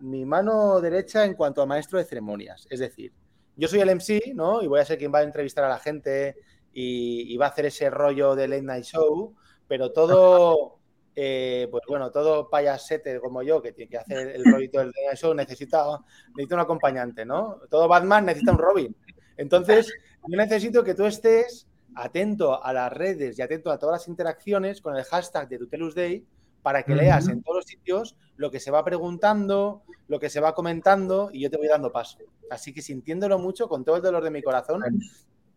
mano 0.00 0.80
derecha 0.80 1.24
en 1.24 1.34
cuanto 1.34 1.62
a 1.62 1.66
maestro 1.66 1.98
de 1.98 2.04
ceremonias. 2.04 2.66
Es 2.70 2.80
decir, 2.80 3.12
yo 3.56 3.68
soy 3.68 3.80
el 3.80 3.90
MC, 3.90 4.34
¿no? 4.34 4.62
Y 4.62 4.66
voy 4.66 4.80
a 4.80 4.84
ser 4.84 4.98
quien 4.98 5.12
va 5.12 5.20
a 5.20 5.22
entrevistar 5.22 5.64
a 5.64 5.68
la 5.68 5.78
gente 5.78 6.36
y, 6.72 7.32
y 7.32 7.36
va 7.36 7.46
a 7.46 7.48
hacer 7.50 7.66
ese 7.66 7.90
rollo 7.90 8.34
de 8.34 8.48
late 8.48 8.62
night 8.62 8.84
show, 8.84 9.34
pero 9.66 9.92
todo 9.92 10.78
eh, 11.16 11.68
pues 11.70 11.82
bueno, 11.88 12.10
todo 12.10 12.48
payasete 12.48 13.20
como 13.20 13.42
yo, 13.42 13.60
que 13.60 13.72
tiene 13.72 13.90
que 13.90 13.98
hacer 13.98 14.28
el 14.28 14.44
rollito 14.44 14.78
del 14.78 14.92
show, 15.14 15.34
necesita, 15.34 15.84
necesita 16.30 16.54
un 16.54 16.60
acompañante, 16.60 17.24
¿no? 17.26 17.60
Todo 17.68 17.88
Batman 17.88 18.26
necesita 18.26 18.52
un 18.52 18.58
Robin. 18.58 18.96
Entonces, 19.36 19.92
yo 20.26 20.36
necesito 20.36 20.84
que 20.84 20.94
tú 20.94 21.06
estés 21.06 21.66
atento 21.94 22.62
a 22.62 22.72
las 22.72 22.92
redes 22.92 23.38
y 23.38 23.42
atento 23.42 23.70
a 23.70 23.78
todas 23.78 24.00
las 24.00 24.08
interacciones 24.08 24.80
con 24.80 24.96
el 24.96 25.04
hashtag 25.04 25.48
de 25.48 25.58
Tutelus 25.58 25.94
Day 25.94 26.24
para 26.62 26.82
que 26.82 26.94
leas 26.94 27.28
en 27.28 27.42
todos 27.42 27.58
los 27.58 27.64
sitios 27.64 28.16
lo 28.36 28.50
que 28.50 28.60
se 28.60 28.70
va 28.70 28.84
preguntando, 28.84 29.82
lo 30.08 30.18
que 30.18 30.30
se 30.30 30.40
va 30.40 30.54
comentando 30.54 31.30
y 31.32 31.40
yo 31.40 31.50
te 31.50 31.56
voy 31.56 31.68
dando 31.68 31.92
paso. 31.92 32.18
Así 32.50 32.72
que 32.72 32.82
sintiéndolo 32.82 33.38
mucho, 33.38 33.68
con 33.68 33.84
todo 33.84 33.96
el 33.96 34.02
dolor 34.02 34.24
de 34.24 34.30
mi 34.30 34.42
corazón, 34.42 34.82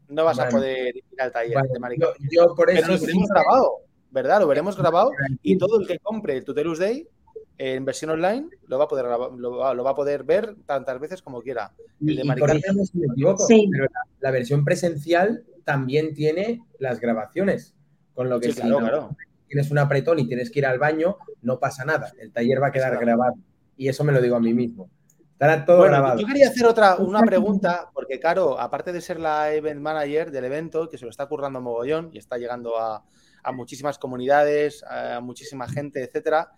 no 0.09 0.25
vas 0.25 0.39
a 0.39 0.49
poder 0.49 0.95
ir 0.95 1.21
al 1.21 1.31
taller 1.31 1.61
de 1.63 1.79
maricón. 1.79 2.13
Yo, 2.31 2.53
por 2.55 2.69
eso 2.69 2.81
Pero 2.99 3.11
hemos 3.11 3.29
grabado. 3.29 3.83
¿verdad? 4.13 4.39
Lo 4.41 4.47
veremos 4.47 4.77
grabado 4.77 5.11
y 5.41 5.57
todo 5.57 5.79
el 5.79 5.87
que 5.87 5.97
compre 5.99 6.37
el 6.37 6.45
Tutelus 6.45 6.77
Day 6.77 7.07
en 7.57 7.83
versión 7.83 8.11
online 8.11 8.47
lo 8.67 8.77
va 8.77 8.85
a 8.85 8.87
poder 8.87 9.05
lo, 9.05 9.57
va, 9.57 9.89
a 9.89 9.95
poder 9.95 10.23
ver 10.23 10.55
tantas 10.65 10.99
veces 10.99 11.21
como 11.21 11.41
quiera. 11.41 11.73
El 11.99 12.17
de 12.17 12.85
si 12.85 12.97
me 12.97 13.07
equivoco, 13.07 13.45
pero 13.47 13.87
la, 14.19 14.31
versión 14.31 14.63
presencial 14.63 15.43
también 15.63 16.13
tiene 16.13 16.61
las 16.77 16.99
grabaciones, 16.99 17.73
con 18.13 18.29
lo 18.29 18.39
que 18.39 18.51
si 18.51 18.61
tienes 19.53 19.71
un 19.71 19.77
apretón 19.77 20.19
y 20.19 20.27
tienes 20.27 20.51
que 20.51 20.59
ir 20.59 20.65
al 20.65 20.79
baño, 20.79 21.17
no 21.41 21.59
pasa 21.59 21.85
nada, 21.85 22.11
el 22.19 22.31
taller 22.31 22.61
va 22.61 22.67
a 22.67 22.71
quedar 22.71 22.97
grabado 22.99 23.35
y 23.77 23.87
eso 23.87 24.03
me 24.03 24.11
lo 24.11 24.21
digo 24.21 24.35
a 24.35 24.39
mí 24.39 24.53
mismo. 24.53 24.89
Estará 25.31 25.65
todo 25.65 25.83
grabado. 25.83 26.19
Yo 26.19 26.27
quería 26.27 26.47
hacer 26.47 26.65
otra 26.65 26.95
una 26.97 27.21
pregunta 27.21 27.89
porque 27.93 28.19
Caro, 28.19 28.59
aparte 28.59 28.93
de 28.93 29.01
ser 29.01 29.19
la 29.19 29.53
event 29.53 29.81
manager 29.81 30.31
del 30.31 30.45
evento, 30.45 30.89
que 30.89 30.97
se 30.97 31.05
lo 31.05 31.11
está 31.11 31.25
currando 31.25 31.59
mogollón 31.59 32.09
y 32.13 32.17
está 32.17 32.37
llegando 32.37 32.79
a 32.79 33.03
a 33.43 33.51
muchísimas 33.51 33.99
comunidades, 33.99 34.83
a 34.83 35.19
muchísima 35.19 35.67
gente, 35.67 36.03
etcétera. 36.03 36.51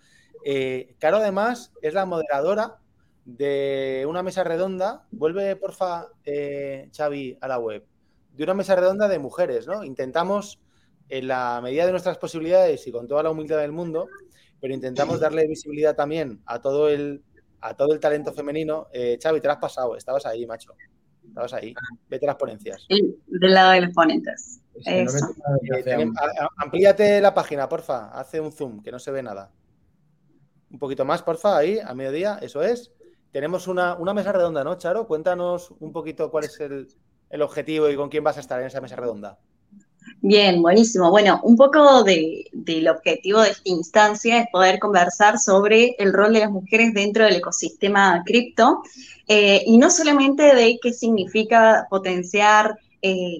Eh, 0.45 0.95
Caro, 0.99 1.17
además, 1.17 1.73
es 1.81 1.93
la 1.93 2.05
moderadora 2.05 2.77
de 3.25 4.05
una 4.07 4.23
mesa 4.23 4.43
redonda. 4.43 5.05
Vuelve, 5.11 5.55
porfa, 5.55 6.07
eh, 6.23 6.89
Xavi, 6.95 7.37
a 7.41 7.47
la 7.47 7.59
web. 7.59 7.83
De 8.33 8.43
una 8.43 8.53
mesa 8.53 8.75
redonda 8.75 9.07
de 9.07 9.19
mujeres, 9.19 9.65
¿no? 9.67 9.83
Intentamos, 9.83 10.61
en 11.09 11.27
la 11.27 11.59
medida 11.61 11.85
de 11.85 11.91
nuestras 11.91 12.17
posibilidades 12.17 12.85
y 12.87 12.91
con 12.91 13.07
toda 13.07 13.23
la 13.23 13.31
humildad 13.31 13.59
del 13.59 13.71
mundo, 13.71 14.07
pero 14.59 14.73
intentamos 14.73 15.19
darle 15.19 15.47
visibilidad 15.47 15.95
también 15.95 16.41
a 16.45 16.61
todo 16.61 16.89
el, 16.89 17.23
a 17.61 17.75
todo 17.75 17.93
el 17.93 17.99
talento 17.99 18.33
femenino. 18.33 18.87
Eh, 18.91 19.17
Xavi, 19.21 19.41
te 19.41 19.47
lo 19.47 19.53
has 19.53 19.59
pasado, 19.59 19.95
estabas 19.95 20.25
ahí, 20.25 20.45
macho. 20.45 20.73
Estabas 21.27 21.53
ahí. 21.53 21.73
Vete 22.09 22.25
a 22.25 22.27
las 22.27 22.35
ponencias. 22.35 22.85
del 22.87 23.53
lado 23.53 23.71
de 23.71 23.81
los 23.81 23.93
ponentes. 23.93 24.61
Eh, 24.85 25.05
amplíate 26.57 27.21
la 27.21 27.33
página, 27.33 27.67
porfa. 27.67 28.09
Hace 28.11 28.39
un 28.39 28.51
zoom, 28.51 28.81
que 28.81 28.91
no 28.91 28.99
se 28.99 29.11
ve 29.11 29.23
nada. 29.23 29.51
Un 30.69 30.79
poquito 30.79 31.05
más, 31.05 31.23
porfa, 31.23 31.57
ahí, 31.57 31.79
a 31.79 31.93
mediodía, 31.93 32.39
eso 32.41 32.61
es. 32.61 32.91
Tenemos 33.31 33.67
una, 33.67 33.97
mesa 34.13 34.31
redonda, 34.31 34.63
¿no, 34.63 34.75
Charo? 34.77 35.07
Cuéntanos 35.07 35.71
un 35.79 35.91
poquito 35.91 36.31
cuál 36.31 36.45
es 36.45 36.59
el, 36.59 36.87
objetivo 37.41 37.89
y 37.89 37.95
con 37.95 38.09
quién 38.09 38.23
vas 38.23 38.37
a 38.37 38.39
estar 38.39 38.61
en 38.61 38.67
esa 38.67 38.79
mesa 38.79 38.95
redonda. 38.95 39.39
Bien, 40.27 40.59
buenísimo. 40.59 41.11
Bueno, 41.11 41.39
un 41.43 41.55
poco 41.55 42.03
del 42.03 42.87
objetivo 42.87 43.41
de 43.41 43.51
esta 43.51 43.69
instancia 43.69 44.39
es 44.39 44.47
poder 44.51 44.79
conversar 44.79 45.37
sobre 45.37 45.95
el 45.99 46.13
rol 46.13 46.33
de 46.33 46.39
las 46.39 46.49
mujeres 46.49 46.95
dentro 46.95 47.25
del 47.25 47.35
ecosistema 47.35 48.23
cripto 48.25 48.81
eh, 49.27 49.61
y 49.67 49.77
no 49.77 49.91
solamente 49.91 50.55
de 50.55 50.79
qué 50.81 50.93
significa 50.93 51.85
potenciar 51.91 52.75
eh, 53.03 53.39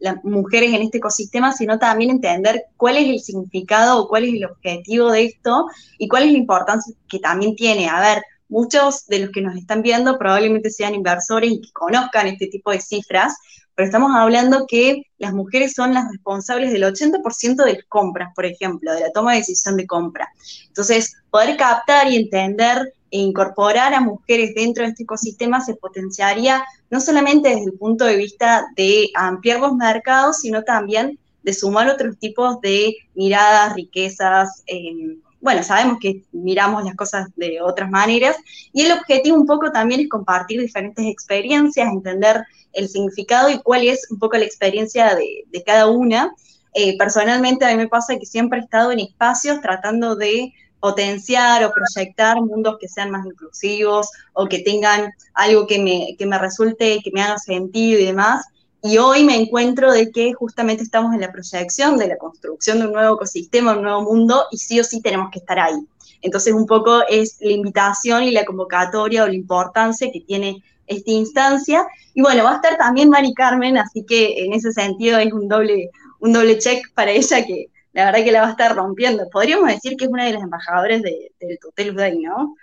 las 0.00 0.16
mujeres 0.24 0.74
en 0.74 0.82
este 0.82 0.98
ecosistema, 0.98 1.52
sino 1.52 1.78
también 1.78 2.10
entender 2.10 2.64
cuál 2.76 2.96
es 2.96 3.08
el 3.08 3.20
significado 3.20 4.02
o 4.02 4.08
cuál 4.08 4.24
es 4.24 4.34
el 4.34 4.46
objetivo 4.46 5.12
de 5.12 5.26
esto 5.26 5.66
y 5.96 6.08
cuál 6.08 6.24
es 6.24 6.32
la 6.32 6.38
importancia 6.38 6.92
que 7.08 7.20
también 7.20 7.54
tiene. 7.54 7.88
A 7.88 8.00
ver, 8.00 8.24
muchos 8.48 9.06
de 9.06 9.20
los 9.20 9.30
que 9.30 9.42
nos 9.42 9.56
están 9.56 9.80
viendo 9.80 10.18
probablemente 10.18 10.70
sean 10.70 10.96
inversores 10.96 11.52
y 11.52 11.60
que 11.60 11.70
conozcan 11.70 12.26
este 12.26 12.48
tipo 12.48 12.72
de 12.72 12.80
cifras, 12.80 13.36
pero 13.74 13.86
estamos 13.86 14.12
hablando 14.14 14.66
que 14.68 15.02
las 15.18 15.32
mujeres 15.32 15.72
son 15.74 15.94
las 15.94 16.10
responsables 16.10 16.72
del 16.72 16.82
80% 16.82 17.64
de 17.64 17.74
las 17.74 17.84
compras, 17.88 18.32
por 18.34 18.44
ejemplo, 18.44 18.92
de 18.92 19.00
la 19.00 19.12
toma 19.12 19.32
de 19.32 19.38
decisión 19.38 19.76
de 19.76 19.86
compra. 19.86 20.28
Entonces, 20.66 21.16
poder 21.30 21.56
captar 21.56 22.10
y 22.10 22.16
entender 22.16 22.92
e 23.10 23.18
incorporar 23.18 23.92
a 23.94 24.00
mujeres 24.00 24.54
dentro 24.54 24.84
de 24.84 24.90
este 24.90 25.02
ecosistema 25.02 25.60
se 25.60 25.74
potenciaría 25.74 26.64
no 26.90 27.00
solamente 27.00 27.48
desde 27.48 27.64
el 27.64 27.78
punto 27.78 28.04
de 28.04 28.16
vista 28.16 28.66
de 28.76 29.08
ampliar 29.14 29.60
los 29.60 29.74
mercados, 29.74 30.38
sino 30.38 30.62
también 30.62 31.18
de 31.42 31.54
sumar 31.54 31.88
otros 31.88 32.18
tipos 32.18 32.60
de 32.60 32.94
miradas, 33.14 33.74
riquezas. 33.74 34.62
Eh, 34.66 35.16
bueno, 35.40 35.62
sabemos 35.62 35.98
que 36.00 36.22
miramos 36.32 36.84
las 36.84 36.94
cosas 36.94 37.28
de 37.36 37.60
otras 37.60 37.90
maneras 37.90 38.36
y 38.72 38.82
el 38.82 38.92
objetivo 38.92 39.36
un 39.36 39.46
poco 39.46 39.72
también 39.72 40.00
es 40.00 40.08
compartir 40.08 40.60
diferentes 40.60 41.06
experiencias, 41.06 41.88
entender 41.90 42.44
el 42.72 42.88
significado 42.88 43.50
y 43.50 43.58
cuál 43.60 43.86
es 43.86 44.06
un 44.10 44.18
poco 44.18 44.36
la 44.36 44.44
experiencia 44.44 45.14
de, 45.14 45.62
cada 45.64 45.86
una. 45.86 46.34
Eh, 46.74 46.96
personalmente 46.98 47.64
a 47.64 47.70
mí 47.70 47.76
me 47.76 47.88
pasa 47.88 48.18
que 48.18 48.26
siempre 48.26 48.60
he 48.60 48.62
estado 48.62 48.92
en 48.92 49.00
espacios 49.00 49.60
tratando 49.60 50.14
de 50.14 50.52
potenciar 50.78 51.64
o 51.64 51.72
proyectar 51.72 52.40
mundos 52.40 52.76
que 52.80 52.88
sean 52.88 53.10
más 53.10 53.26
inclusivos 53.26 54.08
o 54.32 54.46
que 54.46 54.60
tengan 54.60 55.12
algo 55.34 55.66
que 55.66 55.78
me, 55.78 56.16
que 56.18 56.26
me 56.26 56.38
resulte, 56.38 57.00
que 57.02 57.10
me 57.12 57.22
haga 57.22 57.38
sentido 57.38 58.00
y 58.00 58.04
demás. 58.04 58.46
Y 58.82 58.96
hoy 58.98 59.24
me 59.24 59.36
encuentro 59.36 59.92
de 59.92 60.10
que 60.10 60.32
justamente 60.32 60.82
estamos 60.82 61.12
en 61.14 61.20
la 61.20 61.30
proyección 61.30 61.98
de 61.98 62.08
la 62.08 62.16
construcción 62.16 62.78
de 62.78 62.86
un 62.86 62.92
nuevo 62.92 63.16
ecosistema, 63.16 63.76
un 63.76 63.82
nuevo 63.82 64.02
mundo, 64.02 64.44
y 64.50 64.56
sí 64.56 64.80
o 64.80 64.84
sí 64.84 65.02
tenemos 65.02 65.30
que 65.30 65.38
estar 65.38 65.58
ahí. 65.58 65.86
Entonces, 66.22 66.54
un 66.54 66.66
poco 66.66 67.02
es 67.08 67.36
la 67.40 67.52
invitación 67.52 68.24
y 68.24 68.30
la 68.30 68.44
convocatoria 68.44 69.24
o 69.24 69.26
la 69.26 69.34
importancia 69.34 70.10
que 70.10 70.20
tiene 70.20 70.62
esta 70.86 71.10
instancia. 71.10 71.86
Y 72.14 72.22
bueno, 72.22 72.44
va 72.44 72.52
a 72.52 72.56
estar 72.56 72.76
también 72.78 73.10
Mari 73.10 73.34
Carmen, 73.34 73.76
así 73.78 74.04
que 74.04 74.44
en 74.44 74.52
ese 74.52 74.72
sentido 74.72 75.18
es 75.18 75.32
un 75.32 75.48
doble, 75.48 75.90
un 76.20 76.32
doble 76.32 76.58
check 76.58 76.92
para 76.94 77.10
ella 77.10 77.44
que, 77.44 77.68
la 77.92 78.06
verdad 78.06 78.24
que 78.24 78.32
la 78.32 78.42
va 78.42 78.48
a 78.48 78.50
estar 78.52 78.74
rompiendo. 78.74 79.28
Podríamos 79.30 79.68
decir 79.68 79.96
que 79.96 80.06
es 80.06 80.10
una 80.10 80.24
de 80.24 80.32
las 80.32 80.42
embajadoras 80.42 81.02
de, 81.02 81.32
del 81.38 81.58
Tutel 81.58 81.94
Day, 81.94 82.18
¿no? 82.18 82.56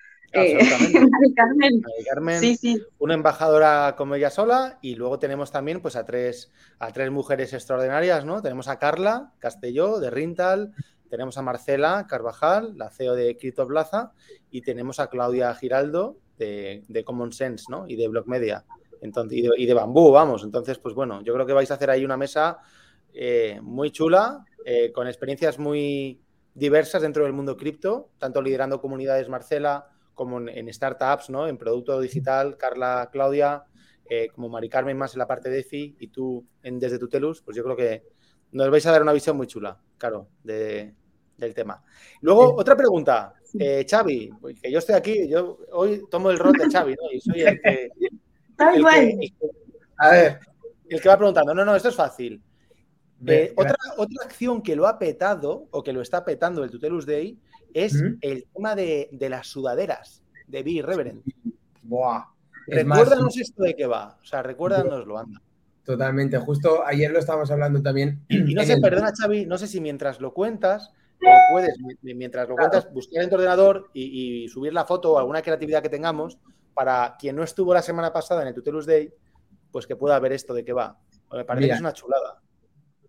Eh, 0.43 0.57
Carmen. 1.35 1.81
Carmen 2.09 2.39
sí, 2.39 2.55
sí. 2.55 2.81
una 2.99 3.13
embajadora 3.13 3.95
como 3.97 4.15
ella 4.15 4.29
sola 4.29 4.79
y 4.81 4.95
luego 4.95 5.19
tenemos 5.19 5.51
también 5.51 5.81
pues 5.81 5.95
a 5.95 6.05
tres, 6.05 6.51
a 6.79 6.91
tres 6.91 7.11
mujeres 7.11 7.53
extraordinarias, 7.53 8.25
¿no? 8.25 8.41
Tenemos 8.41 8.67
a 8.67 8.79
Carla 8.79 9.33
Castelló 9.39 9.99
de 9.99 10.09
Rintal, 10.09 10.73
tenemos 11.09 11.37
a 11.37 11.41
Marcela 11.41 12.05
Carvajal, 12.07 12.77
la 12.77 12.89
CEO 12.89 13.15
de 13.15 13.37
Crypto 13.37 13.67
Plaza 13.67 14.11
y 14.51 14.61
tenemos 14.61 14.99
a 14.99 15.07
Claudia 15.07 15.53
Giraldo 15.55 16.17
de, 16.37 17.03
Common 17.05 17.31
Sense, 17.33 17.65
¿no? 17.69 17.87
Y 17.87 17.95
de 17.95 18.07
Block 18.07 18.27
Media. 18.27 18.65
Entonces, 19.01 19.37
y 19.37 19.41
de, 19.41 19.49
y 19.57 19.65
de 19.65 19.73
Bambú, 19.73 20.11
vamos. 20.11 20.43
Entonces, 20.43 20.77
pues 20.79 20.95
bueno, 20.95 21.21
yo 21.21 21.33
creo 21.33 21.45
que 21.45 21.53
vais 21.53 21.69
a 21.71 21.75
hacer 21.75 21.89
ahí 21.89 22.03
una 22.03 22.17
mesa 22.17 22.59
eh, 23.13 23.59
muy 23.61 23.91
chula, 23.91 24.45
eh, 24.65 24.91
con 24.91 25.07
experiencias 25.07 25.59
muy 25.59 26.21
diversas 26.53 27.01
dentro 27.01 27.23
del 27.23 27.33
mundo 27.33 27.55
cripto, 27.55 28.09
tanto 28.17 28.41
liderando 28.41 28.81
comunidades 28.81 29.29
Marcela 29.29 29.89
como 30.17 30.39
en, 30.49 30.73
startups, 30.73 31.29
¿no? 31.29 31.47
En 31.47 31.57
producto 31.57 32.01
digital, 32.01 32.57
Carla, 32.57 33.07
Claudia, 33.11 33.63
eh, 34.09 34.29
como 34.33 34.49
Mari 34.49 34.67
Carmen 34.67 34.97
más 34.97 35.13
en 35.13 35.19
la 35.19 35.27
parte 35.27 35.47
de 35.49 35.59
EFI 35.59 35.95
y 35.99 36.07
tú 36.07 36.43
en, 36.63 36.79
desde 36.79 36.97
Tutelus, 36.97 37.43
pues 37.43 37.55
yo 37.55 37.63
creo 37.63 37.75
que 37.75 38.03
nos 38.51 38.71
vais 38.71 38.85
a 38.87 38.91
dar 38.91 39.03
una 39.03 39.13
visión 39.13 39.37
muy 39.37 39.45
chula, 39.45 39.79
claro, 39.97 40.27
del 40.43 41.53
tema. 41.53 41.83
Luego, 42.21 42.55
otra 42.55 42.75
pregunta. 42.75 43.35
Eh, 43.59 43.85
Xavi, 43.87 44.31
pues 44.41 44.59
que 44.59 44.71
yo 44.71 44.79
estoy 44.79 44.95
aquí, 44.95 45.29
yo 45.29 45.59
hoy 45.71 46.03
tomo 46.09 46.31
el 46.31 46.39
rol 46.39 46.53
de 46.53 46.69
Xavi, 46.69 46.95
¿no? 46.95 47.11
Y 47.11 47.21
soy 47.21 47.41
el 47.41 47.61
que... 47.61 47.89
a 49.97 50.09
ver. 50.09 50.39
El 50.89 50.99
que 50.99 51.09
va 51.09 51.17
preguntando, 51.17 51.53
no, 51.53 51.63
no, 51.63 51.75
esto 51.75 51.89
es 51.89 51.95
fácil. 51.95 52.41
Eh, 53.25 53.53
otra, 53.55 53.75
otra 53.97 54.25
acción 54.25 54.63
que 54.63 54.75
lo 54.75 54.87
ha 54.87 54.97
petado 54.97 55.67
o 55.69 55.83
que 55.83 55.93
lo 55.93 56.01
está 56.01 56.25
petando 56.25 56.63
el 56.63 56.71
Tutelus 56.71 57.05
Day 57.05 57.39
es 57.85 58.03
el 58.21 58.45
tema 58.53 58.75
de, 58.75 59.09
las 59.29 59.47
sudaderas 59.47 60.23
de 60.47 60.63
Be 60.63 60.81
Reverend. 60.81 61.23
¡buah! 61.83 62.25
Recuérdanos 62.67 63.37
esto 63.37 63.63
de 63.63 63.75
qué 63.75 63.87
va. 63.87 64.17
O 64.21 64.25
sea, 64.25 64.43
recuérdanoslo, 64.43 65.17
anda. 65.17 65.41
Totalmente. 65.83 66.37
Justo 66.39 66.85
ayer 66.85 67.09
lo 67.11 67.19
estábamos 67.19 67.49
hablando 67.49 67.81
también. 67.81 68.25
Y 68.27 68.53
no 68.53 68.63
sé, 68.63 68.77
perdona, 68.81 69.13
Xavi, 69.17 69.45
no 69.45 69.57
sé 69.57 69.67
si 69.67 69.79
mientras 69.79 70.19
lo 70.19 70.33
cuentas, 70.33 70.91
o 71.21 71.53
puedes, 71.53 71.77
mientras 72.01 72.49
lo 72.49 72.55
cuentas, 72.55 72.91
buscar 72.91 73.23
en 73.23 73.29
tu 73.29 73.35
ordenador 73.35 73.89
y, 73.93 74.47
subir 74.49 74.73
la 74.73 74.85
foto 74.85 75.13
o 75.13 75.19
alguna 75.19 75.41
creatividad 75.41 75.81
que 75.81 75.89
tengamos 75.89 76.37
para 76.73 77.15
quien 77.17 77.35
no 77.35 77.43
estuvo 77.43 77.73
la 77.73 77.81
semana 77.81 78.11
pasada 78.11 78.41
en 78.41 78.49
el 78.49 78.53
Tutelus 78.53 78.85
Day, 78.85 79.11
pues 79.71 79.87
que 79.87 79.95
pueda 79.95 80.19
ver 80.19 80.33
esto 80.33 80.53
de 80.53 80.65
qué 80.65 80.73
va. 80.73 80.99
Me 81.31 81.45
parece 81.45 81.67
que 81.67 81.73
es 81.73 81.79
una 81.79 81.93
chulada. 81.93 82.41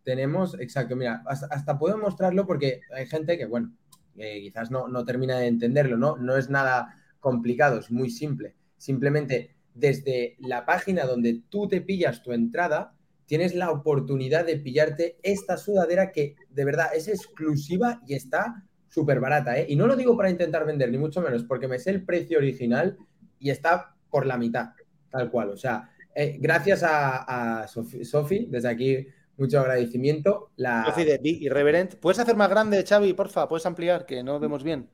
Tenemos, 0.05 0.55
exacto, 0.61 0.97
mira, 0.97 1.23
hasta, 1.27 1.79
puedo 1.79 1.99
mostrarlo 1.99 2.47
porque 2.47 2.81
hay 2.95 3.07
gente 3.07 3.37
que, 3.37 3.47
bueno, 3.47 3.73
quizás 4.19 4.71
no, 4.71 4.89
no 4.89 5.05
termina 5.05 5.39
de 5.39 5.47
entenderlo, 5.47 5.97
¿no? 5.97 6.17
No 6.17 6.37
es 6.37 6.51
nada 6.51 6.95
complicado, 7.21 7.79
es 7.79 7.91
muy 7.91 8.11
simple. 8.11 8.55
Simplemente 8.77 9.57
desde 9.75 10.37
la 10.41 10.67
página 10.67 11.05
donde 11.05 11.43
tú 11.49 11.69
te 11.69 11.81
pillas 11.81 12.23
tu 12.23 12.33
entrada, 12.33 12.95
tienes 13.27 13.55
la 13.55 13.71
oportunidad 13.71 14.45
de 14.47 14.57
pillarte 14.57 15.19
esta 15.23 15.57
sudadera 15.57 16.13
que 16.13 16.35
de 16.51 16.65
verdad 16.65 16.89
es 16.95 17.09
exclusiva 17.09 18.01
y 18.07 18.15
está 18.15 18.65
súper 18.89 19.21
barata. 19.21 19.59
¿eh? 19.59 19.67
Y 19.69 19.77
no 19.77 19.87
lo 19.87 19.97
digo 19.97 20.17
para 20.17 20.31
intentar 20.31 20.67
vender, 20.67 20.91
ni 20.91 20.99
mucho 20.99 21.21
menos, 21.21 21.45
porque 21.45 21.69
me 21.69 21.79
sé 21.79 21.91
el 21.91 22.05
precio 22.05 22.39
original 22.39 22.97
y 23.39 23.51
está 23.51 23.95
por 24.11 24.27
la 24.27 24.39
mitad, 24.39 24.71
tal 25.11 25.31
cual. 25.31 25.51
O 25.51 25.57
sea, 25.57 25.91
eh, 26.15 26.39
gracias 26.41 26.83
a, 26.83 27.63
a 27.63 27.69
Sofi, 27.69 28.47
desde 28.51 28.69
aquí 28.69 29.07
mucho 29.39 29.61
agradecimiento. 29.61 30.51
La... 30.57 30.93
De 30.97 31.19
Big 31.19 31.43
Irreverent. 31.43 31.95
¿Puedes 31.95 32.19
hacer 32.19 32.37
más 32.37 32.51
grande, 32.51 32.85
Xavi, 32.87 33.13
porfa? 33.15 33.49
¿Puedes 33.49 33.65
ampliar? 33.67 34.05
Que 34.05 34.23
no 34.23 34.39
vemos 34.41 34.63
bien 34.63 34.89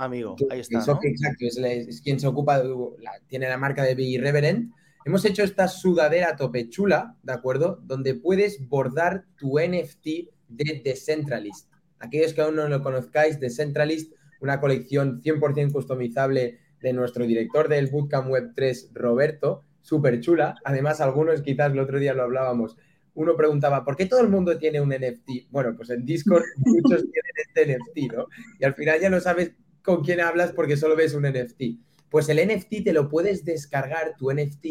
amigo. 0.00 0.36
Ahí 0.50 0.60
está. 0.60 0.78
Exacto, 0.78 1.06
es, 1.40 2.00
quien 2.02 2.18
se 2.18 2.26
ocupa, 2.26 2.62
tiene 3.28 3.48
la 3.48 3.58
marca 3.58 3.82
de 3.84 3.94
Be 3.94 4.04
Irreverent. 4.04 4.72
Hemos 5.04 5.24
hecho 5.24 5.42
esta 5.42 5.68
sudadera 5.68 6.36
tope 6.36 6.68
chula, 6.68 7.16
¿de 7.22 7.32
acuerdo? 7.32 7.80
Donde 7.84 8.14
puedes 8.14 8.66
bordar 8.68 9.24
tu 9.36 9.58
NFT 9.58 10.06
de 10.48 10.82
Decentralist. 10.84 11.70
Aquellos 11.98 12.34
que 12.34 12.40
aún 12.40 12.56
no 12.56 12.68
lo 12.68 12.82
conozcáis, 12.82 13.40
Decentralist, 13.40 14.12
una 14.40 14.60
colección 14.60 15.20
100% 15.22 15.72
customizable 15.72 16.58
de 16.80 16.92
nuestro 16.92 17.26
director 17.26 17.68
del 17.68 17.88
Bootcamp 17.88 18.30
Web 18.30 18.52
3, 18.54 18.90
Roberto, 18.94 19.64
súper 19.82 20.20
chula. 20.20 20.56
Además, 20.64 21.00
algunos 21.00 21.42
quizás 21.42 21.72
el 21.72 21.78
otro 21.78 21.98
día 21.98 22.14
lo 22.14 22.22
hablábamos. 22.22 22.76
Uno 23.20 23.36
preguntaba, 23.36 23.84
¿por 23.84 23.96
qué 23.96 24.06
todo 24.06 24.20
el 24.20 24.30
mundo 24.30 24.56
tiene 24.56 24.80
un 24.80 24.88
NFT? 24.88 25.50
Bueno, 25.50 25.74
pues 25.76 25.90
en 25.90 26.06
Discord 26.06 26.42
muchos 26.56 27.02
tienen 27.02 27.34
este 27.36 27.76
NFT, 27.76 28.14
¿no? 28.14 28.26
Y 28.58 28.64
al 28.64 28.74
final 28.74 28.98
ya 28.98 29.10
no 29.10 29.20
sabes 29.20 29.52
con 29.82 30.02
quién 30.02 30.22
hablas 30.22 30.52
porque 30.52 30.78
solo 30.78 30.96
ves 30.96 31.12
un 31.12 31.24
NFT. 31.24 31.62
Pues 32.08 32.30
el 32.30 32.38
NFT 32.38 32.82
te 32.82 32.94
lo 32.94 33.10
puedes 33.10 33.44
descargar, 33.44 34.14
tu 34.16 34.32
NFT, 34.32 34.66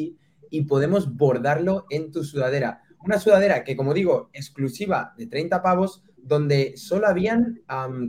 y 0.49 0.61
podemos 0.63 1.15
bordarlo 1.15 1.85
en 1.91 2.11
tu 2.11 2.23
sudadera. 2.23 2.81
Una 3.05 3.19
sudadera 3.19 3.63
que, 3.63 3.75
como 3.75 3.93
digo, 3.93 4.31
exclusiva 4.33 5.13
de 5.15 5.27
30 5.27 5.61
pavos, 5.61 6.03
donde 6.17 6.75
solo 6.75 7.05
habían 7.05 7.61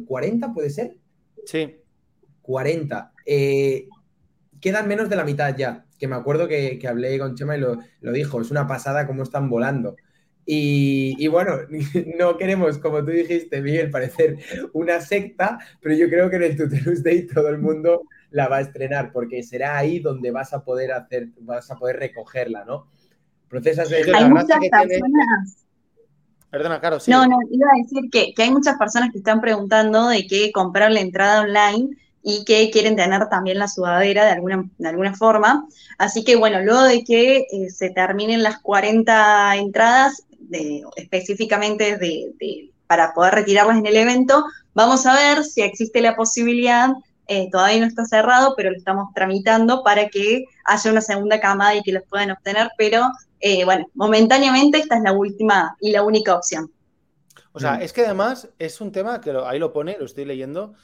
40, 0.06 0.54
¿puede 0.54 0.70
ser? 0.70 0.96
Sí. 1.44 1.76
40. 2.40 3.12
Eh, 3.26 3.88
quedan 4.58 4.88
menos 4.88 5.10
de 5.10 5.16
la 5.16 5.24
mitad 5.24 5.54
ya, 5.54 5.84
que 5.98 6.08
me 6.08 6.16
acuerdo 6.16 6.48
que, 6.48 6.80
hablé 6.88 7.18
con 7.18 7.34
Chema 7.34 7.58
y 7.58 7.60
lo, 7.60 7.78
lo, 8.00 8.12
dijo, 8.12 8.40
es 8.40 8.50
una 8.50 8.66
pasada 8.66 9.06
cómo 9.06 9.22
están 9.22 9.50
volando. 9.50 9.96
Y, 10.52 11.28
bueno, 11.28 11.52
no 12.18 12.36
queremos, 12.36 12.78
como 12.78 13.04
tú 13.04 13.12
dijiste, 13.12 13.62
Miguel, 13.62 13.88
parecer 13.88 14.36
una 14.72 15.00
secta, 15.00 15.60
pero 15.80 15.94
yo 15.94 16.08
creo 16.08 16.28
que 16.28 16.36
en 16.36 16.42
el 16.42 16.56
Tutelus 16.56 17.04
Day 17.04 17.24
todo 17.28 17.50
el 17.50 17.58
mundo 17.58 18.02
la 18.32 18.48
va 18.48 18.56
a 18.56 18.60
estrenar, 18.62 19.12
porque 19.12 19.44
será 19.44 19.78
ahí 19.78 20.00
donde 20.00 20.32
vas 20.32 20.52
a 20.52 20.64
poder 20.64 20.90
hacer, 20.90 21.28
vas 21.42 21.70
a 21.70 21.76
poder 21.76 22.00
recogerla, 22.00 22.64
¿no? 22.64 22.88
Procesas 23.48 23.88
de... 23.90 23.98
Hay 24.12 24.28
muchas 24.28 24.58
personas... 24.58 25.66
Perdona, 26.50 26.80
Caro, 26.80 26.98
sí. 26.98 27.12
No, 27.12 27.24
no, 27.28 27.38
iba 27.48 27.68
a 27.72 27.78
decir 27.80 28.10
que, 28.10 28.34
que 28.34 28.42
hay 28.42 28.50
muchas 28.50 28.76
personas 28.76 29.12
que 29.12 29.18
están 29.18 29.40
preguntando 29.40 30.08
de 30.08 30.26
qué 30.26 30.50
comprar 30.50 30.90
la 30.90 30.98
entrada 30.98 31.42
online 31.42 31.96
y 32.24 32.44
que 32.44 32.70
quieren 32.70 32.96
tener 32.96 33.28
también 33.28 33.58
la 33.58 33.68
sudadera 33.68 34.24
de 34.24 34.32
alguna, 34.32 34.68
de 34.78 34.88
alguna 34.88 35.14
forma. 35.14 35.68
Así 35.96 36.24
que 36.24 36.34
bueno, 36.34 36.60
luego 36.60 36.82
de 36.82 37.04
que 37.04 37.46
eh, 37.52 37.70
se 37.70 37.90
terminen 37.90 38.42
las 38.42 38.58
40 38.58 39.56
entradas, 39.56 40.24
específicamente 40.96 41.96
de, 41.96 42.70
para 42.86 43.12
poder 43.12 43.34
retirarlas 43.34 43.78
en 43.78 43.86
el 43.86 43.96
evento. 43.96 44.44
Vamos 44.74 45.06
a 45.06 45.14
ver 45.14 45.44
si 45.44 45.62
existe 45.62 46.00
la 46.00 46.16
posibilidad, 46.16 46.90
eh, 47.28 47.48
todavía 47.52 47.78
no 47.78 47.86
está 47.86 48.04
cerrado, 48.04 48.54
pero 48.56 48.72
lo 48.72 48.76
estamos 48.76 49.14
tramitando 49.14 49.84
para 49.84 50.08
que 50.08 50.46
haya 50.64 50.90
una 50.90 51.00
segunda 51.00 51.40
camada 51.40 51.76
y 51.76 51.82
que 51.82 51.92
los 51.92 52.02
puedan 52.02 52.32
obtener, 52.32 52.70
pero 52.76 53.08
eh, 53.38 53.64
bueno, 53.64 53.86
momentáneamente 53.94 54.78
esta 54.78 54.96
es 54.96 55.02
la 55.02 55.12
última 55.12 55.76
y 55.80 55.92
la 55.92 56.02
única 56.02 56.34
opción. 56.34 56.72
O 57.52 57.60
sea, 57.60 57.74
mm. 57.74 57.82
es 57.82 57.92
que 57.92 58.04
además 58.04 58.48
es 58.58 58.80
un 58.80 58.90
tema 58.90 59.20
que 59.20 59.30
ahí 59.46 59.60
lo 59.60 59.72
pone, 59.72 59.96
lo 59.98 60.06
estoy 60.06 60.24
leyendo, 60.24 60.74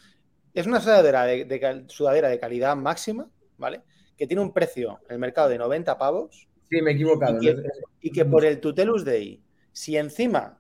es 0.55 0.67
una 0.67 0.81
sudadera 0.81 1.25
de, 1.25 1.85
sudadera 1.89 2.29
de 2.29 2.39
calidad 2.39 2.77
máxima, 2.77 3.29
¿vale? 3.59 3.83
Que 4.17 4.27
tiene 4.27 4.43
un 4.43 4.53
precio 4.53 5.01
en 5.09 5.15
el 5.15 5.19
mercado 5.19 5.49
de 5.49 5.59
90 5.59 5.99
pavos. 5.99 6.49
Sí, 6.71 6.81
me 6.81 6.93
he 6.93 6.95
equivocado. 6.95 7.43
Y 7.43 7.47
que, 7.47 7.57
y 8.01 8.11
que 8.13 8.25
por 8.25 8.45
el 8.45 8.61
Tutelus 8.61 9.05
Day 9.05 9.43
si 9.77 9.99
encima 9.99 10.59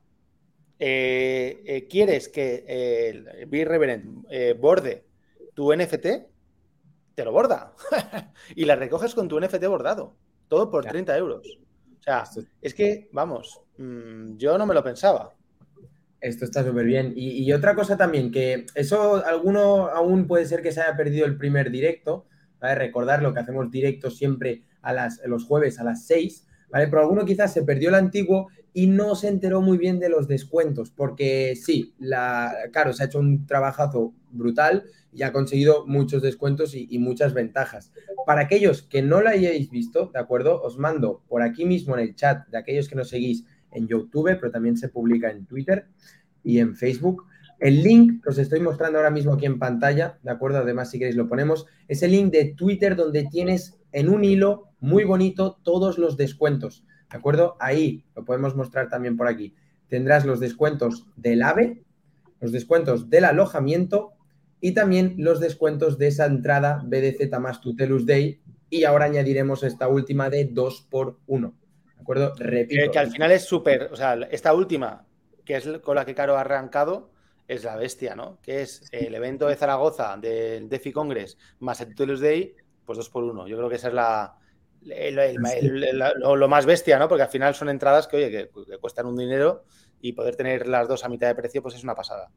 eh, 0.79 1.62
eh, 1.64 1.88
quieres 1.88 2.29
que 2.29 2.66
el 3.09 3.46
Be 3.46 3.64
Reverend 3.64 4.26
eh, 4.29 4.52
borde 4.52 5.07
tu 5.55 5.74
NFT, 5.74 6.07
te 7.14 7.24
lo 7.24 7.33
borda. 7.33 7.72
y 8.55 8.66
la 8.66 8.76
recoges 8.76 9.14
con 9.14 9.26
tu 9.26 9.40
NFT 9.40 9.64
bordado. 9.68 10.14
Todo 10.48 10.70
por 10.70 10.85
30 10.85 11.16
euros. 11.16 11.48
O 11.98 12.02
sea, 12.02 12.24
es 12.61 12.74
que, 12.74 13.09
vamos, 13.11 13.62
mm, 13.79 14.37
yo 14.37 14.59
no 14.59 14.66
me 14.66 14.74
lo 14.74 14.85
pensaba. 14.85 15.35
Esto 16.20 16.44
está 16.44 16.62
súper 16.62 16.85
bien. 16.85 17.14
Y, 17.16 17.50
otra 17.55 17.74
cosa 17.74 17.96
también, 17.96 18.31
que 18.31 18.66
eso 18.74 19.24
alguno 19.24 19.87
aún 19.87 20.26
puede 20.26 20.44
ser 20.44 20.61
que 20.61 20.72
se 20.72 20.83
haya 20.83 20.94
perdido 20.94 21.24
el 21.24 21.38
primer 21.38 21.70
directo. 21.70 22.26
¿vale? 22.61 22.74
Recordar 22.74 23.22
lo 23.22 23.33
que 23.33 23.40
hacemos 23.40 23.70
directo 23.70 24.11
siempre 24.11 24.64
a 24.83 24.92
las, 24.92 25.22
los 25.24 25.46
jueves 25.46 25.81
a 25.81 25.85
las 25.85 26.05
6. 26.05 26.46
¿vale? 26.68 26.88
Pero 26.88 27.00
alguno 27.00 27.24
quizás 27.24 27.50
se 27.50 27.62
perdió 27.62 27.88
el 27.88 27.94
antiguo 27.94 28.48
y 28.77 28.89
no 28.89 29.15
se 29.15 29.29
enteró 29.29 29.62
muy 29.62 29.79
bien 29.79 29.99
de 30.01 30.11
los 30.11 30.29
descuentos, 30.29 30.91
porque 30.91 31.57
sí, 31.57 31.95
la, 31.99 32.55
claro, 32.73 32.93
se 32.93 33.03
ha 33.03 33.07
hecho 33.07 33.21
un 33.21 33.47
trabajazo 33.47 34.12
brutal 34.31 34.85
y 35.15 35.23
ha 35.23 35.33
conseguido 35.33 35.87
muchos 35.87 36.21
descuentos 36.21 36.75
y, 36.75 36.99
muchas 36.99 37.33
ventajas. 37.33 37.91
Para 38.27 38.43
aquellos 38.43 38.83
que 38.83 39.01
no 39.01 39.23
lo 39.23 39.31
hayáis 39.31 39.71
visto, 39.71 40.11
¿de 40.12 40.21
acuerdo? 40.21 40.61
Os 40.61 40.77
mando 40.77 41.23
por 41.27 41.41
aquí 41.41 41.65
mismo 41.65 41.97
en 41.97 42.03
el 42.03 42.15
chat 42.17 42.47
de 42.49 42.59
aquellos 42.59 42.87
que 42.87 42.97
nos 42.97 43.09
seguís 43.09 43.47
en 43.73 43.89
YouTube, 43.89 44.37
pero 44.39 44.51
también 44.51 44.77
se 44.77 44.91
publica 44.91 45.31
en 45.31 45.47
Twitter 45.47 45.87
y 46.45 46.59
en 46.59 46.77
Facebook. 46.77 47.25
El 47.59 47.83
link 47.83 48.23
que 48.23 48.29
os 48.29 48.37
estoy 48.37 48.61
mostrando 48.61 48.99
ahora 48.99 49.11
mismo 49.11 49.33
aquí 49.33 49.47
en 49.47 49.59
pantalla, 49.59 50.19
¿de 50.23 50.33
acuerdo? 50.33 50.59
Además, 50.59 50.91
si 50.91 50.99
queréis 50.99 51.17
lo 51.17 51.31
ponemos, 51.31 51.65
es 51.89 52.03
el 52.03 52.11
link 52.11 52.31
de 52.31 52.53
Twitter 52.55 52.95
donde 52.95 53.25
tienes 53.25 53.79
en 53.93 54.11
un 54.11 54.23
hilo 54.23 54.69
muy 54.81 55.05
bonito 55.05 55.59
todos 55.62 55.97
los 55.97 56.19
descuentos. 56.19 56.85
¿De 57.11 57.16
acuerdo? 57.19 57.57
Ahí 57.61 58.05
lo 58.14 58.25
podemos 58.25 58.57
mostrar 58.57 58.88
también 58.88 59.16
por 59.16 59.29
aquí. 59.29 59.55
Tendrás 59.88 60.25
los 60.25 60.40
descuentos 60.40 61.07
del 61.16 61.42
AVE, 61.42 61.83
los 62.40 62.53
descuentos 62.53 63.09
del 63.09 63.25
alojamiento 63.25 64.12
y 64.61 64.73
también 64.73 65.14
los 65.19 65.40
descuentos 65.40 65.99
de 65.99 66.09
esa 66.09 66.27
entrada 66.27 66.83
BDZ 66.85 67.38
más 67.40 67.61
Tutelus 67.61 68.07
Day. 68.07 68.40
Y 68.69 68.85
ahora 68.85 69.05
añadiremos 69.05 69.62
esta 69.62 69.87
última 69.88 70.29
de 70.29 70.47
2 70.47 70.88
por 70.90 71.19
1 71.27 71.55
¿De 71.95 72.01
acuerdo? 72.03 72.35
Repito. 72.37 72.90
Que, 72.90 72.99
al 72.99 73.11
final 73.11 73.31
es 73.31 73.45
súper, 73.45 73.85
o 73.92 73.97
sea, 73.97 74.14
esta 74.31 74.53
última, 74.55 75.07
que 75.45 75.57
es 75.57 75.69
con 75.83 75.95
la 75.95 76.05
que 76.05 76.14
Caro 76.14 76.37
ha 76.37 76.40
arrancado, 76.40 77.11
es 77.47 77.62
la 77.62 77.77
bestia, 77.77 78.16
¿no? 78.16 78.38
Que 78.42 78.62
es 78.62 78.88
el 78.90 79.14
evento 79.14 79.47
de 79.47 79.55
Zaragoza 79.55 80.16
del 80.16 80.69
DeFi 80.69 80.92
Congress 80.92 81.38
más 81.61 81.81
el 81.81 81.88
Tutelus 81.88 82.21
Day, 82.21 82.57
pues 82.85 82.99
2 82.99 83.09
por 83.11 83.23
1 83.23 83.47
Yo 83.47 83.57
creo 83.57 83.69
que 83.69 83.77
esa 83.77 83.88
es 83.88 83.95
la, 83.95 84.37
lo, 84.87 86.49
más 86.49 86.66
bestia, 86.66 86.99
¿no? 86.99 87.09
Porque 87.09 87.22
al 87.22 87.29
final 87.29 87.55
son 87.55 87.68
entradas 87.68 88.07
que, 88.07 88.16
oye, 88.16 88.31
que, 88.31 88.49
cuestan 88.81 89.07
un 89.07 89.16
dinero 89.16 89.64
y 90.01 90.12
poder 90.12 90.37
tener 90.37 90.66
las 90.68 90.88
dos 90.88 91.05
a 91.05 91.09
mitad 91.09 91.27
de 91.27 91.35
precio, 91.35 91.62
pues 91.62 91.75
es 91.75 91.85
una 91.85 91.94
pasada. 91.94 92.31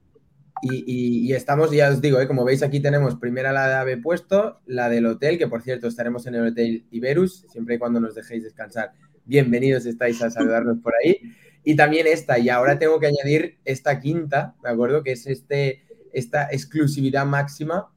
Y, 0.61 1.31
estamos, 1.31 1.71
ya 1.71 1.89
os 1.89 2.01
digo, 2.01 2.19
¿eh? 2.19 2.27
como 2.27 2.43
veis 2.43 2.63
aquí 2.63 2.81
tenemos 2.81 3.15
primera 3.15 3.53
la 3.53 3.67
de 3.67 3.73
AVE 3.75 3.97
puesto, 3.97 4.59
la 4.65 4.89
del 4.89 5.05
hotel, 5.05 5.37
que 5.37 5.47
por 5.47 5.61
cierto 5.61 5.87
estaremos 5.87 6.27
en 6.27 6.35
el 6.35 6.47
Hotel 6.47 6.85
Iberus, 6.91 7.45
siempre 7.49 7.75
y 7.75 7.77
cuando 7.77 8.01
nos 8.01 8.13
dejéis 8.13 8.43
descansar. 8.43 8.91
Bienvenidos 9.23 9.85
estáis 9.85 10.21
a 10.21 10.29
saludarnos 10.29 10.79
por 10.79 10.93
ahí. 10.95 11.21
Y 11.63 11.75
también 11.75 12.07
esta, 12.07 12.39
y 12.39 12.49
ahora 12.49 12.77
tengo 12.77 12.99
que 12.99 13.07
añadir 13.07 13.59
esta 13.63 13.99
quinta, 14.01 14.55
¿de 14.61 14.69
acuerdo? 14.69 15.01
Que 15.01 15.13
es 15.13 15.27
este, 15.27 15.83
esta 16.11 16.49
exclusividad 16.51 17.25
máxima 17.25 17.89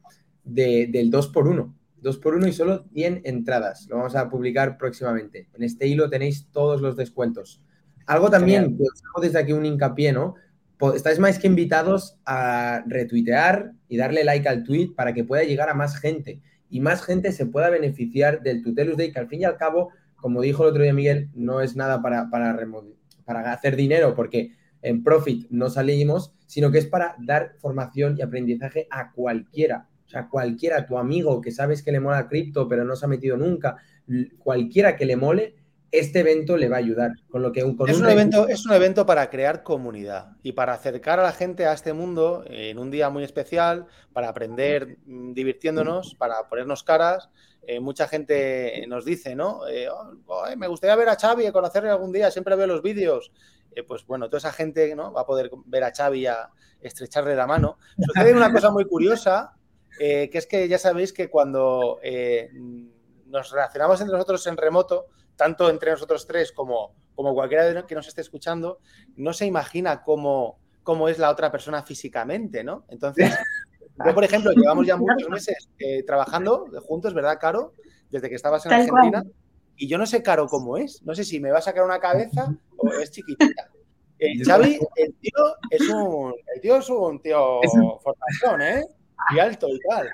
del 0.45 1.11
2 1.11 1.29
por 1.29 1.49
1 1.49 1.82
2 2.03 2.19
por 2.19 2.35
1 2.35 2.49
y 2.49 2.53
solo 2.53 2.85
100 2.93 3.23
entradas. 3.25 3.87
Lo 3.89 3.97
vamos 3.97 4.17
a 4.17 4.29
publicar 4.29 4.77
próximamente. 4.77 5.49
En 5.55 5.63
este 5.63 5.87
hilo 5.87 6.11
tenéis 6.11 6.49
todos 6.51 6.81
los 6.81 6.97
descuentos. 6.97 7.63
Algo 8.07 8.29
también 8.29 8.77
que 8.77 8.83
os 8.83 9.03
hago 9.05 9.23
desde 9.23 9.39
aquí 9.39 9.53
un 9.53 9.65
hincapié, 9.65 10.13
¿no? 10.13 10.35
Estáis 10.95 11.21
más 11.21 11.39
que 11.39 11.47
invitados 11.47 12.19
a 12.27 12.83
retuitear 12.87 13.73
y 13.89 13.97
darle 13.97 14.25
like 14.25 14.49
al 14.49 14.65
tweet 14.65 14.95
para 14.97 15.15
que 15.15 15.23
pueda 15.23 15.45
llegar 15.45 15.69
a 15.69 15.75
más 15.75 15.97
gente. 15.97 16.41
y 16.69 16.81
más 16.81 17.05
gente 17.05 17.33
se 17.33 17.45
pueda 17.45 17.69
beneficiar 17.69 18.43
del 18.43 18.63
Tutelus 18.63 18.97
Day, 18.97 19.13
que 19.13 19.21
al 19.21 19.29
fin 19.29 19.43
y 19.43 19.45
al 19.45 19.59
cabo, 19.59 19.91
como 20.17 20.41
dijo 20.41 20.63
el 20.63 20.71
otro 20.71 20.83
día 20.83 20.95
Miguel, 20.95 21.29
no 21.35 21.61
es 21.61 21.77
nada 21.77 22.01
para, 22.01 22.31
para, 22.31 22.59
para 23.27 23.53
hacer 23.53 23.77
dinero, 23.77 24.15
porque 24.15 24.53
en 24.81 25.05
Profit 25.05 25.49
no 25.51 25.69
salimos, 25.69 26.35
sino 26.47 26.71
que 26.71 26.79
es 26.79 26.87
para 26.87 27.15
dar 27.19 27.57
formación 27.59 28.17
y 28.17 28.23
aprendizaje 28.23 28.89
a 28.91 29.13
cualquiera. 29.13 29.87
Sea, 30.13 30.29
cualquiera, 30.29 30.87
tu 30.87 30.99
amigo 30.99 31.41
que 31.41 31.51
sabes 31.51 31.83
que 31.83 31.91
le 31.91 32.01
mola 32.01 32.29
cripto, 32.29 32.69
pero 32.69 32.85
no 32.85 32.97
se 32.97 33.07
ha 33.07 33.09
metido 33.09 33.37
nunca, 33.37 33.77
cualquiera 34.39 34.95
que 34.95 35.07
le 35.07 35.17
mole, 35.17 35.55
este 35.91 36.21
evento 36.21 36.57
le 36.57 36.69
va 36.69 36.77
a 36.77 36.81
ayudar. 36.81 37.13
Con 37.31 37.43
lo 37.43 37.53
que 37.53 37.65
un, 37.65 37.79
es, 37.87 37.99
un 37.99 38.09
evento, 38.09 38.49
es 38.49 38.65
un 38.67 38.73
evento 38.73 39.07
para 39.07 39.29
crear 39.31 39.63
comunidad 39.63 40.37
y 40.43 40.53
para 40.53 40.73
acercar 40.73 41.21
a 41.21 41.23
la 41.23 41.33
gente 41.33 41.67
a 41.67 41.73
este 41.73 41.93
mundo 41.93 42.45
en 42.47 42.79
un 42.79 42.91
día 42.91 43.11
muy 43.11 43.25
especial, 43.25 43.87
para 44.13 44.29
aprender 44.29 44.99
mm, 45.05 45.33
divirtiéndonos, 45.33 46.15
para 46.15 46.49
ponernos 46.49 46.83
caras. 46.83 47.29
Eh, 47.65 47.79
mucha 47.79 48.09
gente 48.09 48.85
nos 48.89 49.05
dice, 49.05 49.37
¿no? 49.37 49.69
Eh, 49.69 49.89
oh, 49.89 50.45
me 50.57 50.67
gustaría 50.67 50.97
ver 50.97 51.11
a 51.11 51.17
Xavi 51.17 51.47
y 51.47 51.53
conocerle 51.53 51.91
algún 51.91 52.11
día, 52.11 52.31
siempre 52.31 52.57
veo 52.57 52.67
los 52.67 52.83
vídeos. 52.83 53.31
Eh, 53.75 53.83
pues 53.83 54.07
bueno, 54.07 54.27
toda 54.27 54.39
esa 54.39 54.53
gente 54.53 54.95
¿no? 54.95 55.13
va 55.13 55.23
a 55.23 55.27
poder 55.27 55.51
ver 55.67 55.85
a 55.85 55.93
Xavi 55.95 56.27
a 56.27 56.51
estrecharle 56.81 57.37
la 57.37 57.47
mano. 57.47 57.79
Sucede 57.99 58.35
una 58.35 58.53
cosa 58.53 58.71
muy 58.71 58.87
curiosa, 58.87 59.55
que 59.99 60.31
es 60.33 60.47
que 60.47 60.69
ya 60.69 60.79
sabéis 60.79 61.13
que 61.13 61.29
cuando 61.29 62.01
nos 63.27 63.51
relacionamos 63.51 64.01
entre 64.01 64.15
nosotros 64.15 64.47
en 64.47 64.57
remoto, 64.57 65.07
tanto 65.37 65.71
entre 65.71 65.91
nosotros 65.91 66.27
tres 66.27 66.53
como, 66.53 66.95
como 67.15 67.35
cualquiera 67.35 67.87
que 67.87 67.95
nos 67.95 68.07
esté 68.07 68.21
escuchando, 68.21 68.79
no 69.17 69.33
se 69.33 69.47
imagina 69.47 70.03
cómo, 70.03 70.59
cómo 70.83 71.09
es 71.09 71.19
la 71.19 71.31
otra 71.31 71.51
persona 71.51 71.83
físicamente, 71.83 72.63
¿no? 72.63 72.85
Entonces, 72.89 73.35
yo, 74.05 74.15
por 74.15 74.25
ejemplo, 74.25 74.53
llevamos 74.57 74.87
ya 74.87 74.97
muchos 74.97 75.29
meses 75.29 75.69
eh, 75.79 76.03
trabajando 76.05 76.67
juntos, 76.83 77.15
¿verdad, 77.15 77.39
Caro? 77.41 77.73
Desde 78.11 78.29
que 78.29 78.37
estabas 78.37 78.65
en 78.67 78.73
Argentina. 78.73 79.23
Y 79.77 79.89
yo 79.89 79.99
no 79.99 80.07
sé, 80.07 80.23
Caro, 80.23 80.47
cómo 80.47 80.77
es. 80.77 81.03
No 81.03 81.15
sé 81.15 81.25
si 81.25 81.41
me 81.41 81.51
va 81.51 81.59
a 81.59 81.63
sacar 81.63 81.85
una 81.85 81.99
cabeza 81.99 82.55
o 82.77 82.89
es 82.91 83.11
chiquitita. 83.11 83.71
El 84.19 84.45
Xavi, 84.45 84.79
el 84.95 85.15
tío 85.15 85.57
es 85.69 85.89
un, 85.89 86.33
el 86.55 86.61
tío 86.61 86.77
es 86.77 86.89
un 86.89 87.21
tío 87.21 87.61
formación, 88.01 88.63
¿eh? 88.63 88.87
Y 89.35 89.39
alto 89.39 89.69
y 89.69 89.79
tal. 89.89 90.09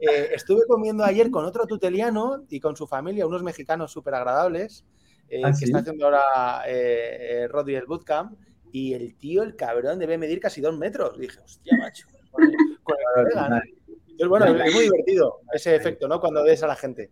Eh, 0.00 0.30
estuve 0.32 0.60
comiendo 0.68 1.04
ayer 1.04 1.30
con 1.30 1.44
otro 1.44 1.66
tuteliano 1.66 2.44
y 2.48 2.60
con 2.60 2.76
su 2.76 2.86
familia, 2.86 3.26
unos 3.26 3.42
mexicanos 3.42 3.90
súper 3.90 4.14
agradables, 4.14 4.84
eh, 5.28 5.42
¿Ah, 5.44 5.52
que 5.58 5.64
está 5.64 5.78
haciendo 5.78 6.04
ahora 6.04 6.62
eh, 6.66 7.48
Rodri 7.48 7.74
el 7.74 7.86
Bootcamp, 7.86 8.38
y 8.70 8.94
el 8.94 9.16
tío, 9.16 9.42
el 9.42 9.56
cabrón, 9.56 9.98
debe 9.98 10.16
medir 10.16 10.40
casi 10.40 10.60
dos 10.60 10.76
metros. 10.78 11.18
dije, 11.18 11.40
hostia, 11.40 11.76
macho. 11.78 12.06
bueno, 14.28 14.46
es 14.46 14.74
muy 14.74 14.84
divertido 14.84 15.40
ese 15.52 15.74
efecto, 15.74 16.06
¿no? 16.06 16.20
Cuando 16.20 16.44
ves 16.44 16.62
a 16.62 16.68
la 16.68 16.76
gente. 16.76 17.10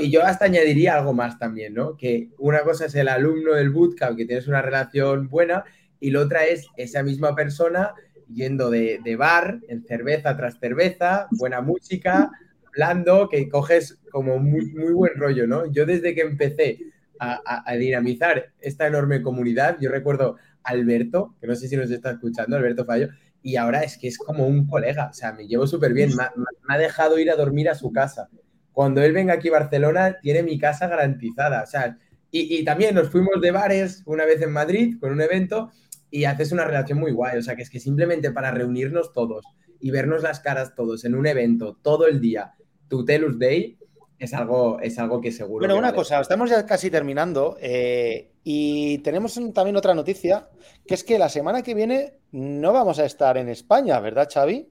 y 0.00 0.10
yo 0.10 0.22
hasta 0.22 0.46
añadiría 0.46 0.98
algo 0.98 1.14
más 1.14 1.38
también, 1.38 1.72
¿no? 1.72 1.96
Que 1.96 2.28
una 2.38 2.62
cosa 2.62 2.86
es 2.86 2.94
el 2.94 3.08
alumno 3.08 3.54
del 3.54 3.70
bootcamp, 3.70 4.18
que 4.18 4.26
tienes 4.26 4.48
una 4.48 4.60
relación 4.60 5.28
buena, 5.28 5.64
y 5.98 6.10
la 6.10 6.20
otra 6.20 6.44
es 6.44 6.66
esa 6.76 7.02
misma 7.02 7.34
persona 7.34 7.94
yendo 8.32 8.70
de, 8.70 9.16
bar, 9.18 9.60
en 9.68 9.84
cerveza 9.84 10.36
tras 10.36 10.58
cerveza, 10.58 11.28
buena 11.32 11.60
música, 11.60 12.30
hablando, 12.66 13.28
que 13.28 13.48
coges 13.48 13.98
como 14.10 14.38
muy, 14.38 14.66
muy 14.72 14.92
buen 14.92 15.14
rollo, 15.16 15.46
¿no? 15.46 15.70
Yo 15.70 15.86
desde 15.86 16.14
que 16.14 16.22
empecé 16.22 16.78
a, 17.18 17.74
dinamizar 17.76 18.52
esta 18.60 18.86
enorme 18.86 19.22
comunidad, 19.22 19.78
yo 19.80 19.90
recuerdo 19.90 20.36
a 20.62 20.70
Alberto, 20.70 21.34
que 21.40 21.46
no 21.46 21.54
sé 21.54 21.68
si 21.68 21.76
nos 21.76 21.90
está 21.90 22.12
escuchando, 22.12 22.56
Alberto 22.56 22.84
Fallo, 22.84 23.08
y 23.42 23.56
ahora 23.56 23.82
es 23.82 23.96
que 23.96 24.08
es 24.08 24.18
como 24.18 24.46
un 24.46 24.66
colega, 24.66 25.08
o 25.10 25.14
sea, 25.14 25.32
me 25.32 25.46
llevo 25.46 25.66
súper 25.66 25.92
bien, 25.92 26.10
me, 26.16 26.24
ha 26.68 26.78
dejado 26.78 27.18
ir 27.18 27.30
a 27.30 27.36
dormir 27.36 27.68
a 27.68 27.74
su 27.74 27.92
casa. 27.92 28.28
Cuando 28.72 29.02
él 29.02 29.12
venga 29.12 29.34
aquí 29.34 29.48
a 29.48 29.52
Barcelona, 29.52 30.18
tiene 30.20 30.42
mi 30.42 30.58
casa 30.58 30.88
garantizada, 30.88 31.62
o 31.62 31.66
sea, 31.66 31.96
y, 32.30 32.58
y 32.58 32.64
también 32.64 32.94
nos 32.94 33.08
fuimos 33.08 33.40
de 33.40 33.52
bares 33.52 34.02
una 34.04 34.24
vez 34.24 34.42
en 34.42 34.52
Madrid 34.52 34.96
con 35.00 35.12
un 35.12 35.20
evento 35.20 35.70
y 36.10 36.24
haces 36.24 36.52
una 36.52 36.64
relación 36.64 36.98
muy 36.98 37.12
guay. 37.12 37.38
O 37.38 37.42
sea, 37.42 37.56
que 37.56 37.62
es 37.62 37.70
que 37.70 37.80
simplemente 37.80 38.30
para 38.30 38.50
reunirnos 38.50 39.12
todos 39.12 39.44
y 39.80 39.90
vernos 39.90 40.22
las 40.22 40.40
caras 40.40 40.74
todos 40.74 41.04
en 41.04 41.14
un 41.14 41.26
evento 41.26 41.78
todo 41.82 42.06
el 42.06 42.20
día, 42.20 42.54
tu 42.88 43.04
Telus 43.04 43.38
Day, 43.38 43.78
es 44.18 44.32
algo, 44.32 44.80
es 44.80 44.98
algo 44.98 45.20
que 45.20 45.30
seguro. 45.30 45.60
Bueno, 45.60 45.76
una 45.76 45.94
cosa, 45.94 46.20
estamos 46.20 46.48
ya 46.48 46.64
casi 46.64 46.90
terminando 46.90 47.56
eh, 47.60 48.32
y 48.44 48.98
tenemos 48.98 49.38
también 49.52 49.76
otra 49.76 49.94
noticia, 49.94 50.48
que 50.86 50.94
es 50.94 51.04
que 51.04 51.18
la 51.18 51.28
semana 51.28 51.62
que 51.62 51.74
viene 51.74 52.14
no 52.32 52.72
vamos 52.72 52.98
a 52.98 53.04
estar 53.04 53.36
en 53.36 53.48
España, 53.48 54.00
¿verdad, 54.00 54.28
Xavi? 54.32 54.68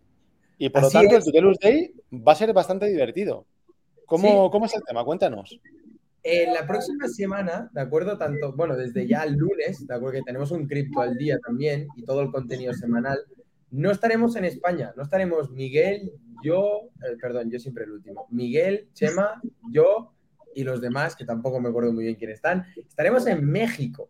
Y 0.57 0.69
por 0.69 0.83
lo 0.83 0.89
tanto, 0.89 1.15
el 1.15 1.23
Tutelus 1.23 1.59
Day 1.59 1.91
va 2.11 2.31
a 2.31 2.35
ser 2.35 2.53
bastante 2.53 2.87
divertido. 2.87 3.45
¿Cómo, 4.05 4.49
¿Cómo 4.49 4.65
es 4.65 4.75
el 4.75 4.83
tema? 4.83 5.03
Cuéntanos. 5.03 5.59
En 6.27 6.55
la 6.55 6.65
próxima 6.65 7.07
semana, 7.07 7.69
¿de 7.71 7.81
acuerdo? 7.81 8.17
Tanto, 8.17 8.51
bueno, 8.53 8.75
desde 8.75 9.05
ya 9.07 9.21
el 9.25 9.35
lunes, 9.35 9.85
¿de 9.85 9.93
acuerdo? 9.93 10.13
Que 10.13 10.23
tenemos 10.23 10.49
un 10.49 10.65
cripto 10.65 10.99
al 10.99 11.15
día 11.17 11.37
también 11.37 11.85
y 11.95 12.03
todo 12.03 12.23
el 12.23 12.31
contenido 12.31 12.73
semanal. 12.73 13.19
No 13.69 13.91
estaremos 13.91 14.35
en 14.35 14.45
España, 14.45 14.91
no 14.97 15.03
estaremos 15.03 15.51
Miguel, 15.51 16.11
yo, 16.43 16.89
eh, 17.03 17.15
perdón, 17.21 17.51
yo 17.51 17.59
siempre 17.59 17.83
el 17.83 17.91
último. 17.91 18.25
Miguel, 18.31 18.89
Chema, 18.93 19.39
yo 19.71 20.15
y 20.55 20.63
los 20.63 20.81
demás, 20.81 21.15
que 21.15 21.25
tampoco 21.25 21.59
me 21.59 21.69
acuerdo 21.69 21.93
muy 21.93 22.05
bien 22.05 22.15
quién 22.15 22.31
están. 22.31 22.65
Estaremos 22.75 23.27
en 23.27 23.45
México. 23.45 24.09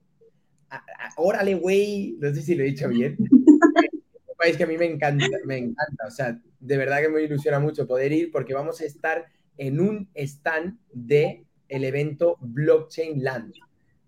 órale, 1.18 1.56
güey, 1.56 2.16
no 2.22 2.34
sé 2.34 2.42
si 2.42 2.56
lo 2.56 2.64
he 2.64 2.68
dicho 2.68 2.88
bien. 2.88 3.18
un 3.30 4.38
país 4.38 4.56
que 4.56 4.64
a 4.64 4.68
mí 4.68 4.78
me 4.78 4.86
encanta, 4.86 5.28
me 5.46 5.58
encanta. 5.58 6.08
O 6.08 6.12
sea, 6.12 6.40
de 6.62 6.78
verdad 6.78 7.02
que 7.02 7.10
me 7.10 7.24
ilusiona 7.24 7.60
mucho 7.60 7.86
poder 7.86 8.14
ir 8.14 8.32
porque 8.32 8.54
vamos 8.54 8.80
a 8.80 8.86
estar 8.86 9.26
en 9.58 9.82
un 9.82 10.10
stand 10.16 10.78
de 10.94 11.45
el 11.68 11.84
evento 11.84 12.38
Blockchain 12.42 13.24
Land, 13.24 13.54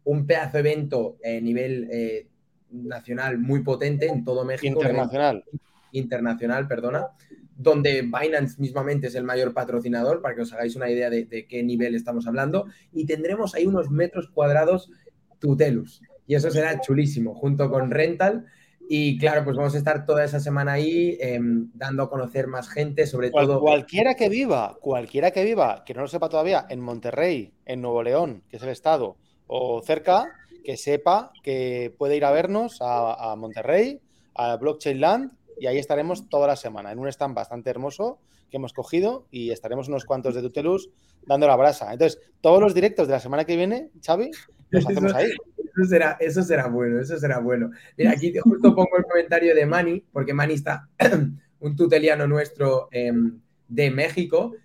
un 0.04 0.26
pedazo 0.26 0.54
de 0.54 0.60
evento 0.60 1.18
a 1.24 1.42
nivel 1.42 1.88
eh, 1.92 2.28
nacional 2.72 3.38
muy 3.38 3.64
potente 3.64 4.08
en 4.08 4.24
todo 4.24 4.46
México. 4.46 4.80
Internacional. 4.80 5.44
Internacional, 5.92 6.68
perdona, 6.68 7.08
donde 7.56 8.04
Binance 8.04 8.60
mismamente 8.60 9.08
es 9.08 9.16
el 9.16 9.24
mayor 9.24 9.54
patrocinador, 9.54 10.22
para 10.22 10.36
que 10.36 10.42
os 10.42 10.54
hagáis 10.54 10.76
una 10.76 10.90
idea 10.90 11.10
de, 11.10 11.26
de 11.26 11.48
qué 11.48 11.64
nivel 11.64 11.96
estamos 11.96 12.28
hablando, 12.28 12.68
y 12.94 13.06
tendremos 13.06 13.56
ahí 13.56 13.66
unos 13.66 13.90
metros 13.90 14.30
cuadrados 14.30 14.92
Tutelus. 15.40 16.02
Y 16.28 16.36
eso 16.36 16.52
será 16.52 16.80
chulísimo, 16.82 17.34
junto 17.34 17.70
con 17.72 17.90
Rental, 17.90 18.46
y 18.90 19.18
claro, 19.18 19.44
pues 19.44 19.58
vamos 19.58 19.76
a 19.76 19.78
estar 19.78 20.06
toda 20.06 20.24
esa 20.24 20.40
semana 20.40 20.74
ahí 20.74 21.18
em, 21.20 21.70
dando 21.74 22.04
a 22.04 22.10
conocer 22.10 22.48
más 22.48 22.70
gente, 22.70 23.06
sobre 23.06 23.32
todo. 23.32 23.60
Cualquiera 23.60 24.16
que 24.16 24.30
viva, 24.30 24.78
cualquiera 24.80 25.32
que 25.32 25.44
viva, 25.44 25.84
que 25.86 25.94
no 25.94 26.02
lo 26.02 26.08
sepa 26.08 26.30
todavía, 26.30 26.66
en 26.70 26.80
Monterrey, 26.80 27.54
en 27.66 27.82
Nuevo 27.82 28.02
León, 28.04 28.44
que 28.50 28.58
es 28.58 28.64
el 28.64 28.70
estado, 28.70 29.18
o 29.48 29.82
cerca, 29.82 30.32
que 30.64 30.78
sepa 30.78 31.32
que 31.44 31.94
puede 31.98 32.16
ir 32.16 32.26
a 32.26 32.32
vernos 32.32 32.78
a, 32.82 33.36
Monterrey, 33.38 34.00
a 34.36 34.56
Blockchain 34.56 35.02
Land, 35.02 35.32
y 35.60 35.68
ahí 35.68 35.80
estaremos 35.80 36.30
toda 36.30 36.48
la 36.48 36.56
semana, 36.56 36.92
en 36.92 37.00
un 37.00 37.08
stand 37.08 37.36
bastante 37.36 37.70
hermoso 37.70 38.20
que 38.50 38.58
hemos 38.58 38.72
cogido 38.72 39.26
y 39.32 39.52
estaremos 39.52 39.90
unos 39.90 40.06
cuantos 40.06 40.34
de 40.34 40.42
Tutelus 40.42 40.90
dando 41.26 41.48
la 41.48 41.56
brasa. 41.58 41.92
Entonces, 41.92 42.22
todos 42.40 42.62
los 42.62 42.74
directos 42.74 43.08
de 43.08 43.14
la 43.14 43.20
semana 43.20 43.44
que 43.44 43.58
viene, 43.58 43.90
Xavi, 44.06 44.32
los 44.70 44.86
hacemos 44.86 45.14
ahí. 45.14 45.32
Eso 45.78 45.90
será, 45.90 46.18
eso 46.20 46.42
será 46.42 46.68
bueno, 46.68 47.00
eso 47.00 47.18
será 47.18 47.40
bueno. 47.40 47.70
Mira, 47.98 48.12
aquí 48.12 48.34
justo 48.40 48.74
pongo 48.74 48.98
el 48.98 49.04
comentario 49.04 49.54
de 49.54 49.66
Mani, 49.66 50.04
porque 50.12 50.34
Mani 50.34 50.56
está, 50.56 50.90
un 51.60 51.76
tuteliano 51.76 52.26
nuestro 52.28 52.88
em, 52.92 53.40
de 53.68 53.92
México. 53.92 54.56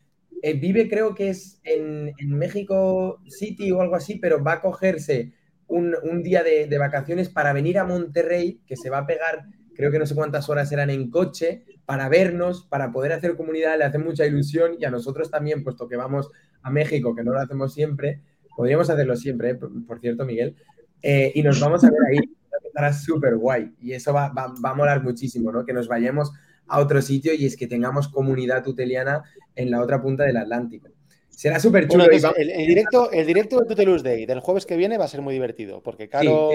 Eh, 0.42 0.54
vive, 0.54 0.88
creo 0.88 1.14
que 1.14 1.28
es 1.28 1.60
en, 1.64 2.14
México 2.18 3.20
City 3.28 3.70
o 3.72 3.80
algo 3.82 3.94
así, 3.94 4.16
pero 4.16 4.42
va 4.42 4.54
a 4.54 4.60
cogerse 4.60 5.32
un, 5.66 6.22
día 6.22 6.42
de, 6.42 6.66
de, 6.66 6.78
vacaciones 6.78 7.28
para 7.28 7.52
venir 7.52 7.78
a 7.78 7.84
Monterrey, 7.84 8.60
que 8.66 8.76
se 8.76 8.90
va 8.90 8.98
a 8.98 9.06
pegar, 9.06 9.46
creo 9.74 9.90
que 9.90 9.98
no 9.98 10.06
sé 10.06 10.14
cuántas 10.14 10.48
horas 10.48 10.70
eran 10.72 10.90
en 10.90 11.10
coche, 11.10 11.64
para 11.86 12.08
vernos, 12.08 12.66
para 12.66 12.92
poder 12.92 13.12
hacer 13.12 13.36
comunidad, 13.36 13.78
le 13.78 13.84
hace 13.84 13.98
mucha 13.98 14.26
ilusión 14.26 14.72
y 14.78 14.84
a 14.84 14.90
nosotros 14.90 15.30
también, 15.30 15.62
puesto 15.62 15.88
que 15.88 15.96
vamos 15.96 16.30
a 16.62 16.70
México, 16.70 17.14
que 17.14 17.24
no 17.24 17.32
lo 17.32 17.40
hacemos 17.40 17.72
siempre, 17.72 18.20
podríamos 18.56 18.88
hacerlo 18.90 19.16
siempre, 19.16 19.50
¿eh? 19.50 19.54
por, 19.54 20.00
cierto, 20.00 20.24
Miguel, 20.24 20.56
eh, 21.02 21.32
y 21.34 21.42
nos 21.42 21.60
vamos 21.60 21.84
a 21.84 21.90
ver 21.90 22.00
ahí. 22.10 22.18
Estará 22.64 22.92
súper 22.92 23.36
guay. 23.36 23.74
Y 23.82 23.92
eso 23.92 24.14
va, 24.14 24.30
va, 24.30 24.54
a 24.62 24.74
molar 24.74 25.02
muchísimo, 25.02 25.52
¿no? 25.52 25.66
Que 25.66 25.74
nos 25.74 25.88
vayamos 25.88 26.32
a 26.68 26.80
otro 26.80 27.02
sitio 27.02 27.34
y 27.34 27.44
es 27.44 27.56
que 27.56 27.66
tengamos 27.66 28.08
comunidad 28.08 28.62
tuteliana 28.62 29.22
en 29.54 29.70
la 29.70 29.82
otra 29.82 30.00
punta 30.00 30.24
del 30.24 30.38
Atlántico. 30.38 30.88
Será 31.28 31.58
súper 31.58 31.88
chulo. 31.88 32.04
el, 32.04 32.66
directo, 32.66 33.10
el 33.10 33.26
directo 33.26 33.58
de 33.58 33.66
Tutelus 33.66 34.02
Day 34.02 34.26
del 34.26 34.40
jueves 34.40 34.66
que 34.66 34.76
viene 34.76 34.98
va 34.98 35.06
a 35.06 35.08
ser 35.08 35.22
muy 35.22 35.34
divertido, 35.34 35.82
porque 35.82 36.08
claro... 36.08 36.50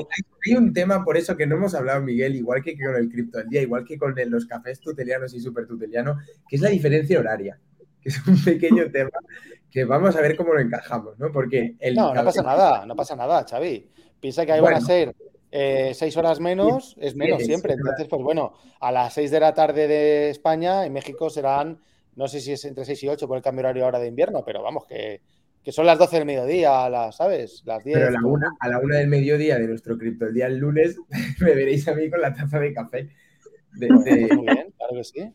hay, 0.46 0.56
un 0.56 0.72
tema 0.72 1.04
por 1.04 1.18
eso 1.18 1.36
que 1.36 1.48
no 1.48 1.56
hemos 1.56 1.74
hablado, 1.74 2.02
Miguel, 2.02 2.36
igual 2.36 2.62
que 2.64 2.78
con 2.78 2.96
el 2.96 3.10
cripto 3.10 3.40
del 3.40 3.50
día, 3.50 3.62
igual 3.64 3.84
que 3.84 3.98
con 3.98 4.16
los 4.28 4.46
cafés 4.46 4.80
tutelianos 4.80 5.34
y 5.34 5.40
super 5.40 5.68
tuteliano, 5.68 6.18
que 6.48 6.56
es 6.56 6.62
la 6.62 6.70
diferencia 6.70 7.20
horaria, 7.20 7.60
que 8.02 8.10
es 8.10 8.28
un 8.28 8.42
pequeño 8.44 8.90
tema 8.92 9.10
que 9.72 9.86
vamos 9.86 10.16
a 10.16 10.22
ver 10.22 10.36
cómo 10.36 10.54
lo 10.54 10.60
encajamos, 10.60 11.18
¿no? 11.20 11.32
Porque 11.32 11.76
el 11.80 11.96
No, 11.96 12.14
no 12.14 12.24
pasa 12.24 12.42
nada, 12.42 12.86
no 12.86 12.96
pasa 12.96 13.16
nada, 13.16 13.46
Xavi. 13.48 13.90
Piensa 14.20 14.46
que 14.46 14.54
ahí 14.54 14.62
van 14.62 14.76
a 14.76 14.82
ser 14.82 15.16
eh, 15.52 15.94
seis 15.94 16.16
horas 16.18 16.40
menos, 16.40 16.96
es 17.00 17.16
menos 17.16 17.44
siempre. 17.44 17.74
Entonces, 17.74 18.08
pues 18.08 18.22
bueno, 18.22 18.54
a 18.80 18.92
las 18.92 19.14
seis 19.14 19.32
de 19.32 19.40
la 19.40 19.54
tarde 19.54 19.88
de 19.88 20.30
España, 20.30 20.86
en 20.86 20.94
México 20.94 21.30
serán 21.30 21.80
No 22.16 22.28
sé 22.28 22.42
si 22.42 22.52
es 22.52 22.66
entre 22.66 22.84
6 22.84 23.04
y 23.04 23.08
8 23.10 23.28
por 23.28 23.38
el 23.38 23.44
cambio 23.44 23.62
horario 23.62 23.86
ahora 23.86 24.00
de 24.00 24.08
invierno, 24.08 24.44
pero 24.44 24.64
vamos, 24.64 24.86
que, 24.88 25.22
son 25.72 25.86
las 25.86 26.00
12 26.00 26.18
del 26.18 26.26
mediodía, 26.26 26.90
las, 26.90 27.18
¿sabes? 27.18 27.62
Las 27.66 27.84
10. 27.84 27.98
Pero 27.98 28.08
a 28.08 28.12
la, 28.12 28.26
una, 28.26 28.52
a 28.60 28.70
la 28.70 28.80
una 28.80 28.98
del 28.98 29.08
mediodía 29.08 29.60
de 29.60 29.68
nuestro 29.68 29.98
cripto 29.98 30.26
el 30.26 30.34
día 30.34 30.48
el 30.48 30.58
lunes 30.58 30.98
me 31.42 31.54
veréis 31.54 31.88
a 31.88 31.94
mí 31.94 32.10
con 32.10 32.22
la 32.22 32.34
taza 32.34 32.60
de 32.60 32.74
café. 32.74 33.10
De, 33.74 33.90
Muy 33.90 34.04
bien, 34.04 34.74
claro 34.76 34.94
que 34.94 35.04
sí. 35.04 35.32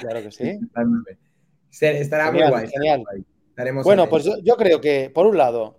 Claro 0.00 0.22
que 0.22 0.30
sí. 0.30 0.58
Estará 1.80 2.30
muy 2.32 2.42
guay. 2.48 2.68
Genial. 2.68 3.04
Bueno, 3.82 4.08
pues 4.08 4.28
yo, 4.42 4.56
creo 4.56 4.80
que, 4.80 5.10
por 5.10 5.26
un 5.26 5.36
lado, 5.36 5.76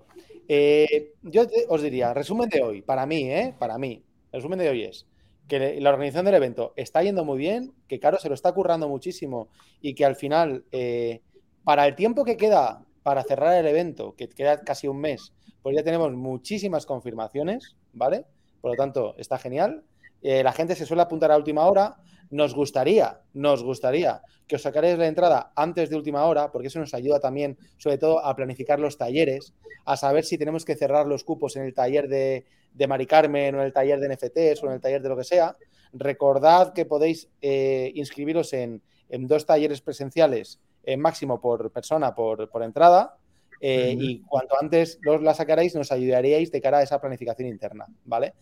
eh, 0.48 1.14
yo 1.22 1.44
os 1.70 1.82
diría, 1.82 2.14
resumen 2.14 2.50
de 2.50 2.62
hoy, 2.62 2.82
para 2.82 3.06
mí, 3.06 3.32
¿eh? 3.32 3.56
Para 3.58 3.78
mí, 3.78 4.04
el 4.32 4.40
resumen 4.40 4.60
de 4.60 4.70
hoy 4.70 4.84
es 4.84 5.06
que 5.52 5.82
la 5.82 5.90
organización 5.90 6.24
del 6.24 6.36
evento 6.36 6.72
está 6.78 7.04
yendo 7.04 7.26
muy 7.26 7.38
bien, 7.38 7.74
que 7.90 8.00
Caro 8.00 8.18
se 8.18 8.30
lo 8.30 8.36
está 8.36 8.54
currando 8.54 8.88
muchísimo 8.88 9.50
y 9.82 9.96
que 9.96 10.06
al 10.06 10.16
final, 10.16 10.64
eh, 10.72 11.22
para 11.66 11.86
el 11.86 11.96
tiempo 11.96 12.24
que 12.24 12.38
queda 12.38 12.86
para 13.04 13.24
cerrar 13.24 13.58
el 13.58 13.68
evento, 13.68 14.16
que 14.16 14.30
queda 14.30 14.62
casi 14.62 14.88
un 14.88 15.02
mes, 15.02 15.34
pues 15.62 15.76
ya 15.76 15.84
tenemos 15.84 16.14
muchísimas 16.14 16.86
confirmaciones, 16.86 17.76
¿vale? 17.92 18.26
Por 18.62 18.72
lo 18.72 18.78
tanto, 18.78 19.14
está 19.18 19.38
genial. 19.38 19.84
Eh, 20.22 20.42
la 20.42 20.54
gente 20.54 20.74
se 20.74 20.86
suele 20.86 21.04
apuntar 21.04 21.32
a 21.32 21.38
última 21.38 21.66
hora. 21.66 21.98
Nos 22.32 22.56
gustaría, 22.56 23.20
nos 23.34 23.64
gustaría 23.64 24.22
que 24.48 24.56
os 24.56 24.64
sacaréis 24.64 24.98
la 24.98 25.08
entrada 25.08 25.52
antes 25.56 25.90
de 25.90 25.96
última 25.96 26.26
hora, 26.26 26.52
porque 26.52 26.68
eso 26.68 26.80
nos 26.80 26.94
ayuda 26.94 27.20
también, 27.20 27.58
sobre 27.78 27.98
todo, 27.98 28.26
a 28.26 28.36
planificar 28.36 28.80
los 28.80 28.98
talleres, 28.98 29.54
a 29.86 29.96
saber 29.96 30.26
si 30.26 30.38
tenemos 30.38 30.66
que 30.66 30.76
cerrar 30.76 31.08
los 31.08 31.24
cupos 31.24 31.56
en 31.56 31.64
el 31.64 31.74
taller 31.74 32.08
de, 32.08 32.46
de 32.74 32.88
Mari 32.88 33.06
Carmen 33.06 33.56
o 33.56 33.60
en 33.60 33.66
el 33.66 33.74
taller 33.74 34.00
de 34.00 34.10
NFTs 34.10 34.64
o 34.64 34.68
en 34.68 34.74
el 34.74 34.82
taller 34.82 35.02
de 35.02 35.10
lo 35.10 35.18
que 35.18 35.24
sea. 35.24 35.56
Recordad 35.94 36.74
que 36.74 36.86
podéis 36.86 37.30
eh, 37.42 37.92
inscribiros 37.96 38.54
en, 38.54 38.82
dos 39.10 39.46
talleres 39.46 39.82
presenciales, 39.82 40.60
en 40.84 41.00
eh, 41.00 41.02
máximo 41.02 41.42
por 41.42 41.72
persona, 41.72 42.16
por, 42.16 42.50
entrada, 42.64 43.18
y 43.62 44.22
cuanto 44.22 44.56
antes 44.60 45.00
los 45.02 45.22
la 45.22 45.34
sacaréis, 45.34 45.76
nos 45.76 45.92
ayudaríais 45.92 46.52
de 46.52 46.62
cara 46.62 46.80
a 46.80 46.84
esa 46.84 47.00
planificación 47.00 47.48
interna, 47.48 47.86
¿vale? 48.06 48.34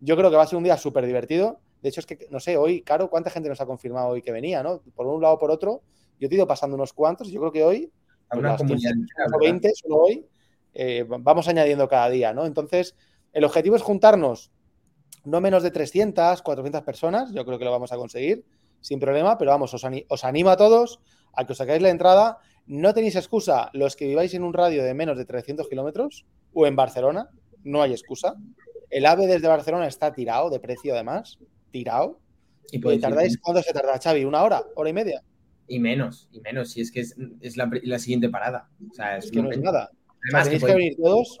yo 0.00 0.16
creo 0.16 0.30
que 0.30 0.36
va 0.36 0.44
a 0.44 0.46
ser 0.46 0.56
un 0.56 0.64
día 0.64 0.76
súper 0.76 1.04
divertido. 1.06 1.58
De 1.82 1.88
hecho, 1.88 2.00
es 2.00 2.06
que, 2.06 2.26
no 2.30 2.40
sé, 2.40 2.56
hoy, 2.56 2.82
Caro, 2.82 3.08
¿cuánta 3.08 3.30
gente 3.30 3.48
nos 3.48 3.60
ha 3.60 3.66
confirmado 3.66 4.08
hoy 4.08 4.22
que 4.22 4.32
venía, 4.32 4.62
no? 4.62 4.82
Por 4.94 5.06
un 5.06 5.22
lado 5.22 5.34
o 5.34 5.38
por 5.38 5.50
otro, 5.50 5.82
yo 6.18 6.28
te 6.28 6.34
he 6.34 6.36
ido 6.36 6.46
pasando 6.46 6.76
unos 6.76 6.92
cuantos, 6.92 7.28
yo 7.28 7.40
creo 7.40 7.52
que 7.52 7.64
hoy, 7.64 7.92
una 8.32 8.56
comunidad, 8.56 8.92
20, 9.40 9.72
solo 9.74 9.96
hoy, 9.96 10.26
eh, 10.74 11.04
vamos 11.08 11.48
añadiendo 11.48 11.88
cada 11.88 12.08
día, 12.10 12.32
¿no? 12.32 12.44
Entonces, 12.44 12.94
el 13.32 13.44
objetivo 13.44 13.76
es 13.76 13.82
juntarnos 13.82 14.50
no 15.24 15.40
menos 15.40 15.62
de 15.62 15.70
300, 15.70 16.42
400 16.42 16.82
personas, 16.82 17.32
yo 17.32 17.44
creo 17.44 17.58
que 17.58 17.64
lo 17.64 17.70
vamos 17.70 17.92
a 17.92 17.96
conseguir 17.96 18.44
sin 18.80 18.98
problema, 18.98 19.36
pero 19.36 19.50
vamos, 19.50 19.74
os, 19.74 19.84
os 20.08 20.24
animo 20.24 20.50
a 20.50 20.56
todos 20.56 21.00
a 21.34 21.44
que 21.44 21.52
os 21.52 21.58
sacáis 21.58 21.82
la 21.82 21.90
entrada. 21.90 22.38
No 22.66 22.94
tenéis 22.94 23.16
excusa 23.16 23.70
los 23.72 23.96
que 23.96 24.06
viváis 24.06 24.32
en 24.34 24.42
un 24.42 24.52
radio 24.52 24.82
de 24.82 24.94
menos 24.94 25.18
de 25.18 25.24
300 25.24 25.68
kilómetros 25.68 26.24
o 26.54 26.66
en 26.66 26.76
Barcelona, 26.76 27.28
no 27.62 27.82
hay 27.82 27.92
excusa. 27.92 28.36
El 28.88 29.06
AVE 29.06 29.26
desde 29.26 29.48
Barcelona 29.48 29.86
está 29.86 30.12
tirado 30.12 30.50
de 30.50 30.60
precio 30.60 30.94
además 30.94 31.38
tirado. 31.70 32.18
¿Y 32.72 32.80
tardáis 32.98 33.38
cuánto 33.38 33.62
se 33.62 33.72
tarda, 33.72 33.98
Xavi? 33.98 34.24
¿Una 34.24 34.42
hora? 34.42 34.62
¿Hora 34.74 34.90
y 34.90 34.92
media? 34.92 35.22
Y 35.66 35.78
menos, 35.78 36.28
y 36.32 36.40
menos, 36.40 36.70
si 36.70 36.80
es 36.80 36.90
que 36.90 37.00
es, 37.00 37.16
la, 37.56 37.98
siguiente 37.98 38.28
parada. 38.28 38.68
O 38.90 38.94
sea, 38.94 39.18
es, 39.18 39.30
que 39.30 39.42
no 39.42 39.50
es 39.50 39.58
nada. 39.58 39.90
tenéis 40.44 40.64
que, 40.64 40.74
venir 40.74 40.96
todos 40.96 41.38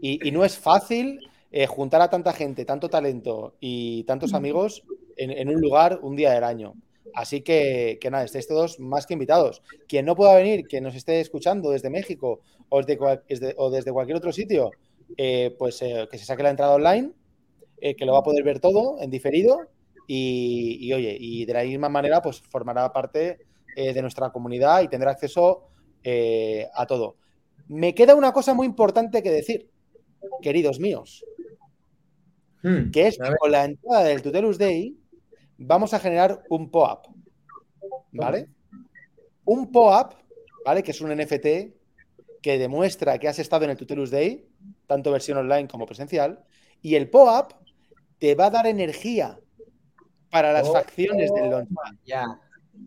y, 0.00 0.30
no 0.30 0.44
es 0.44 0.56
fácil 0.56 1.20
eh, 1.50 1.66
juntar 1.66 2.00
a 2.00 2.08
tanta 2.08 2.32
gente, 2.32 2.64
tanto 2.64 2.88
talento 2.88 3.56
y 3.60 4.04
tantos 4.04 4.34
amigos 4.34 4.82
en, 5.16 5.48
un 5.48 5.60
lugar 5.60 5.98
un 6.02 6.16
día 6.16 6.32
del 6.32 6.44
año. 6.44 6.74
Así 7.14 7.42
que, 7.42 7.98
que, 8.00 8.10
nada, 8.10 8.24
estáis 8.24 8.46
todos 8.46 8.78
más 8.80 9.06
que 9.06 9.14
invitados. 9.14 9.62
Quien 9.88 10.06
no 10.06 10.16
pueda 10.16 10.34
venir, 10.36 10.66
que 10.66 10.80
nos 10.80 10.94
esté 10.94 11.20
escuchando 11.20 11.70
desde 11.70 11.90
México 11.90 12.40
o 12.68 12.82
desde, 12.82 13.54
o 13.56 13.70
desde 13.70 13.92
cualquier 13.92 14.16
otro 14.16 14.32
sitio, 14.32 14.70
eh, 15.16 15.54
pues 15.58 15.82
eh, 15.82 16.08
que 16.10 16.18
se 16.18 16.24
saque 16.24 16.42
la 16.42 16.50
entrada 16.50 16.74
online 16.74 17.12
eh, 17.80 17.96
que 17.96 18.04
lo 18.04 18.12
va 18.12 18.18
a 18.18 18.22
poder 18.22 18.44
ver 18.44 18.60
todo 18.60 19.00
en 19.00 19.10
diferido 19.10 19.68
y, 20.12 20.92
oye, 20.92 21.16
y 21.20 21.44
de 21.44 21.52
la 21.52 21.62
misma 21.62 21.88
manera 21.88 22.20
pues 22.20 22.42
formará 22.42 22.92
parte 22.92 23.38
eh, 23.76 23.92
de 23.92 24.02
nuestra 24.02 24.30
comunidad 24.30 24.82
y 24.82 24.88
tendrá 24.88 25.12
acceso 25.12 25.68
eh, 26.02 26.68
a 26.74 26.84
todo. 26.84 27.16
Me 27.68 27.94
queda 27.94 28.16
una 28.16 28.32
cosa 28.32 28.52
muy 28.52 28.66
importante 28.66 29.22
que 29.22 29.30
decir, 29.30 29.70
queridos 30.42 30.80
míos, 30.80 31.24
hmm, 32.64 32.90
que 32.90 33.06
es 33.06 33.18
que 33.18 33.36
con 33.38 33.52
la 33.52 33.64
entrada 33.64 34.02
del 34.02 34.22
Tutelus 34.22 34.58
Day 34.58 34.98
vamos 35.58 35.94
a 35.94 36.00
generar 36.00 36.42
un 36.48 36.70
POAP, 36.70 37.06
¿vale? 38.10 38.48
Un 39.44 39.70
POAP, 39.70 40.14
¿vale? 40.64 40.82
Que 40.82 40.90
es 40.90 41.00
un 41.00 41.16
NFT 41.16 41.46
que 42.42 42.58
demuestra 42.58 43.18
que 43.18 43.28
has 43.28 43.38
estado 43.38 43.64
en 43.64 43.70
el 43.70 43.76
Tutelus 43.76 44.10
Day, 44.10 44.48
tanto 44.88 45.12
versión 45.12 45.38
online 45.38 45.68
como 45.68 45.86
presencial, 45.86 46.42
y 46.82 46.96
el 46.96 47.08
POAP 47.08 47.52
te 48.20 48.34
va 48.34 48.46
a 48.46 48.50
dar 48.50 48.66
energía 48.66 49.40
para 50.30 50.52
las 50.52 50.70
facciones 50.70 51.32
del 51.32 51.50
launch. 51.50 51.68
Ya. 52.04 52.38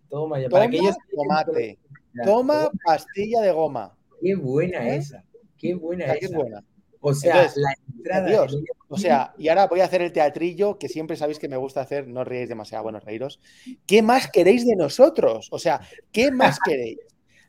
Toma, 0.09 0.39
ya. 0.39 0.47
Toma 0.47 0.69
tomate. 1.15 1.79
Toma 2.23 2.71
pastilla 2.85 3.41
de 3.41 3.51
goma. 3.51 3.97
Qué 4.21 4.35
buena 4.35 4.87
¿Eh? 4.87 4.97
esa. 4.97 5.23
Qué 5.57 5.73
buena 5.73 6.05
esa. 6.05 6.19
Qué 6.19 6.27
buena. 6.27 6.63
O 7.01 7.13
sea, 7.13 7.51
la 7.55 7.73
entrada. 7.93 8.29
Dios. 8.29 8.57
O 8.87 8.97
sea, 8.97 9.33
y 9.37 9.49
ahora 9.49 9.67
voy 9.67 9.81
a 9.81 9.85
hacer 9.85 10.01
el 10.03 10.13
teatrillo 10.13 10.77
que 10.77 10.87
siempre 10.87 11.17
sabéis 11.17 11.39
que 11.39 11.49
me 11.49 11.57
gusta 11.57 11.81
hacer, 11.81 12.07
no 12.07 12.23
ríais 12.23 12.47
demasiado, 12.47 12.83
bueno, 12.83 12.99
reíros. 12.99 13.39
¿Qué 13.85 14.01
más 14.01 14.29
queréis 14.31 14.65
de 14.65 14.75
nosotros? 14.75 15.49
O 15.51 15.59
sea, 15.59 15.81
¿qué 16.11 16.31
más 16.31 16.59
queréis? 16.65 16.99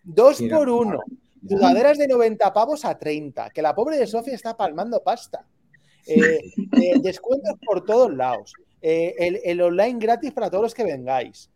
Dos 0.02 0.42
por 0.50 0.68
uno. 0.68 1.00
Dudaderas 1.40 1.98
de 1.98 2.08
90 2.08 2.52
pavos 2.52 2.84
a 2.86 2.98
30. 2.98 3.50
Que 3.50 3.60
la 3.60 3.74
pobre 3.74 3.98
de 3.98 4.06
Sofía 4.06 4.34
está 4.34 4.56
palmando 4.56 5.02
pasta. 5.02 5.46
Eh, 6.06 6.52
eh, 6.56 7.00
descuentos 7.00 7.54
por 7.64 7.84
todos 7.84 8.14
lados, 8.14 8.52
eh, 8.82 9.40
el, 9.44 9.60
online 9.60 9.98
gratis 9.98 10.32
para 10.32 10.50
todos 10.50 10.62
los 10.64 10.74
que 10.74 10.84
vengáis, 10.84 11.50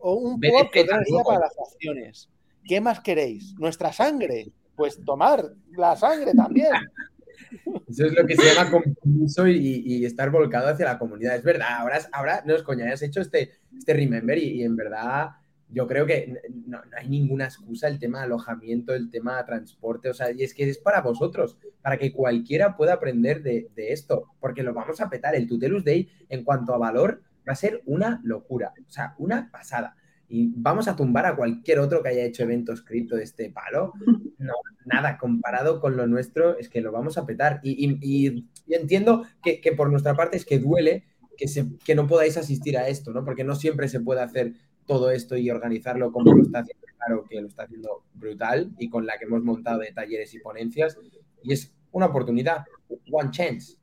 o 0.00 0.14
un 0.14 0.40
poco 0.40 1.24
para 1.24 1.40
las 1.40 1.58
acciones. 1.58 2.28
¿Qué 2.64 2.80
más 2.80 3.00
queréis? 3.00 3.54
¿Nuestra 3.58 3.92
sangre? 3.92 4.48
Pues 4.74 4.98
tomar 5.04 5.44
la 5.76 5.94
sangre 5.96 6.32
también. 6.34 6.72
Eso 7.88 8.06
es 8.06 8.12
lo 8.12 8.26
que 8.26 8.36
se 8.36 8.54
llama 8.54 8.70
compromiso 8.70 9.46
y, 9.46 10.04
estar 10.04 10.30
volcado 10.30 10.68
hacia 10.68 10.86
la 10.86 10.98
comunidad. 10.98 11.36
Es 11.36 11.44
verdad, 11.44 11.68
ahora, 11.78 12.00
ahora 12.12 12.42
no 12.44 12.54
es 12.54 12.62
coña, 12.62 12.92
has 12.92 13.02
hecho 13.02 13.20
este, 13.20 13.52
este 13.76 13.94
remember 13.94 14.36
y 14.38 14.62
en 14.62 14.74
verdad 14.74 15.30
yo 15.68 15.86
creo 15.86 16.06
que 16.06 16.40
no, 16.66 16.80
hay 16.96 17.08
ninguna 17.08 17.46
excusa 17.46 17.88
el 17.88 17.98
tema 17.98 18.18
de 18.18 18.26
alojamiento, 18.26 18.94
el 18.94 19.10
tema 19.10 19.38
de 19.38 19.44
transporte, 19.44 20.08
o 20.08 20.14
sea, 20.14 20.30
y 20.30 20.42
es 20.42 20.54
que 20.54 20.68
es 20.68 20.78
para 20.78 21.00
vosotros, 21.00 21.58
para 21.82 21.98
que 21.98 22.12
cualquiera 22.12 22.76
pueda 22.76 22.94
aprender 22.94 23.42
de, 23.42 23.68
esto, 23.76 24.26
porque 24.40 24.62
lo 24.62 24.74
vamos 24.74 25.00
a 25.00 25.10
petar. 25.10 25.34
El 25.34 25.46
Tutelus 25.46 25.84
Day, 25.84 26.08
en 26.28 26.44
cuanto 26.44 26.74
a 26.74 26.78
valor, 26.78 27.22
va 27.48 27.52
a 27.52 27.56
ser 27.56 27.82
una 27.86 28.20
locura, 28.24 28.72
o 28.86 28.90
sea, 28.90 29.14
una 29.18 29.50
pasada. 29.50 29.96
Y 30.28 30.52
vamos 30.56 30.88
a 30.88 30.96
tumbar 30.96 31.26
a 31.26 31.36
cualquier 31.36 31.78
otro 31.78 32.02
que 32.02 32.08
haya 32.08 32.24
hecho 32.24 32.42
eventos 32.42 32.82
cripto 32.82 33.14
de 33.16 33.22
este 33.22 33.50
palo. 33.50 33.92
No, 34.38 34.52
nada, 34.84 35.16
comparado 35.18 35.80
con 35.80 35.96
lo 35.96 36.06
nuestro, 36.06 36.58
es 36.58 36.68
que 36.68 36.80
lo 36.80 36.92
vamos 36.92 37.16
a 37.16 37.24
petar. 37.24 37.60
Y, 37.62 38.44
entiendo 38.68 39.24
que, 39.42 39.60
que, 39.60 39.72
por 39.72 39.90
nuestra 39.90 40.14
parte 40.14 40.36
es 40.36 40.44
que 40.44 40.58
duele 40.58 41.04
que, 41.36 41.48
se, 41.48 41.66
que 41.84 41.94
no 41.94 42.06
podáis 42.06 42.36
asistir 42.36 42.76
a 42.76 42.88
esto, 42.88 43.12
¿no? 43.12 43.24
Porque 43.24 43.44
no 43.44 43.54
siempre 43.54 43.88
se 43.88 44.00
puede 44.00 44.20
hacer 44.20 44.54
todo 44.86 45.10
esto 45.10 45.36
y 45.36 45.50
organizarlo 45.50 46.12
como 46.12 46.32
lo 46.34 46.42
está 46.42 46.60
haciendo, 46.60 46.86
claro 46.96 47.24
que 47.28 47.40
lo 47.40 47.48
está 47.48 47.64
haciendo 47.64 48.04
brutal 48.14 48.72
y 48.78 48.88
con 48.88 49.06
la 49.06 49.18
que 49.18 49.24
hemos 49.24 49.42
montado 49.42 49.80
de 49.80 49.92
talleres 49.92 50.32
y 50.34 50.38
ponencias. 50.38 50.96
Y 51.42 51.52
es 51.52 51.72
una 51.92 52.06
oportunidad, 52.06 52.64
one 53.10 53.30
chance. 53.30 53.76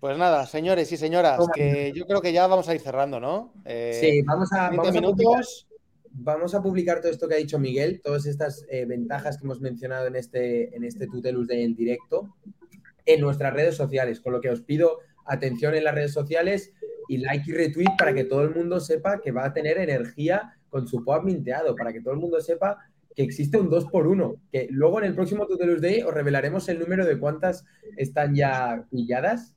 Pues 0.00 0.18
nada, 0.18 0.46
señores 0.46 0.90
y 0.90 0.96
señoras, 0.96 1.40
que 1.54 1.92
yo 1.94 2.06
creo 2.06 2.20
que 2.20 2.32
ya 2.32 2.46
vamos 2.48 2.68
a 2.68 2.74
ir 2.74 2.80
cerrando, 2.80 3.20
¿no? 3.20 3.52
Eh, 3.64 3.96
sí, 4.00 4.22
vamos 4.22 4.52
a, 4.52 4.70
vamos 4.70 4.92
minutos. 4.92 5.14
publicar, 5.14 6.34
vamos 6.34 6.54
a 6.56 6.62
publicar 6.62 7.00
todo 7.00 7.12
esto 7.12 7.28
que 7.28 7.34
ha 7.34 7.38
dicho 7.38 7.60
Miguel, 7.60 8.00
todas 8.02 8.26
estas 8.26 8.66
eh, 8.68 8.84
ventajas 8.84 9.38
que 9.38 9.44
hemos 9.44 9.60
mencionado 9.60 10.08
en 10.08 10.16
este, 10.16 10.74
en 10.74 10.82
este 10.82 11.06
Tutelus 11.06 11.46
de 11.46 11.62
en 11.62 11.76
directo, 11.76 12.34
en 13.06 13.20
nuestras 13.20 13.52
redes 13.52 13.76
sociales, 13.76 14.20
con 14.20 14.32
lo 14.32 14.40
que 14.40 14.50
os 14.50 14.62
pido 14.62 14.98
atención 15.24 15.74
en 15.76 15.84
las 15.84 15.94
redes 15.94 16.12
sociales 16.12 16.72
y 17.08 17.18
like 17.18 17.50
y 17.50 17.54
retweet 17.54 17.96
para 17.98 18.14
que 18.14 18.24
todo 18.24 18.42
el 18.42 18.54
mundo 18.54 18.80
sepa 18.80 19.20
que 19.20 19.32
va 19.32 19.46
a 19.46 19.52
tener 19.52 19.78
energía 19.78 20.56
con 20.68 20.86
su 20.86 21.04
POAP 21.04 21.24
minteado, 21.24 21.76
para 21.76 21.92
que 21.92 22.00
todo 22.00 22.14
el 22.14 22.20
mundo 22.20 22.40
sepa 22.40 22.78
que 23.14 23.22
existe 23.22 23.58
un 23.58 23.70
2x1, 23.70 24.36
que 24.50 24.68
luego 24.70 24.98
en 24.98 25.04
el 25.04 25.14
próximo 25.14 25.46
Tutelus 25.46 25.82
Day 25.82 26.02
os 26.02 26.14
revelaremos 26.14 26.68
el 26.68 26.78
número 26.78 27.04
de 27.04 27.18
cuántas 27.18 27.64
están 27.96 28.34
ya 28.34 28.86
pilladas 28.90 29.54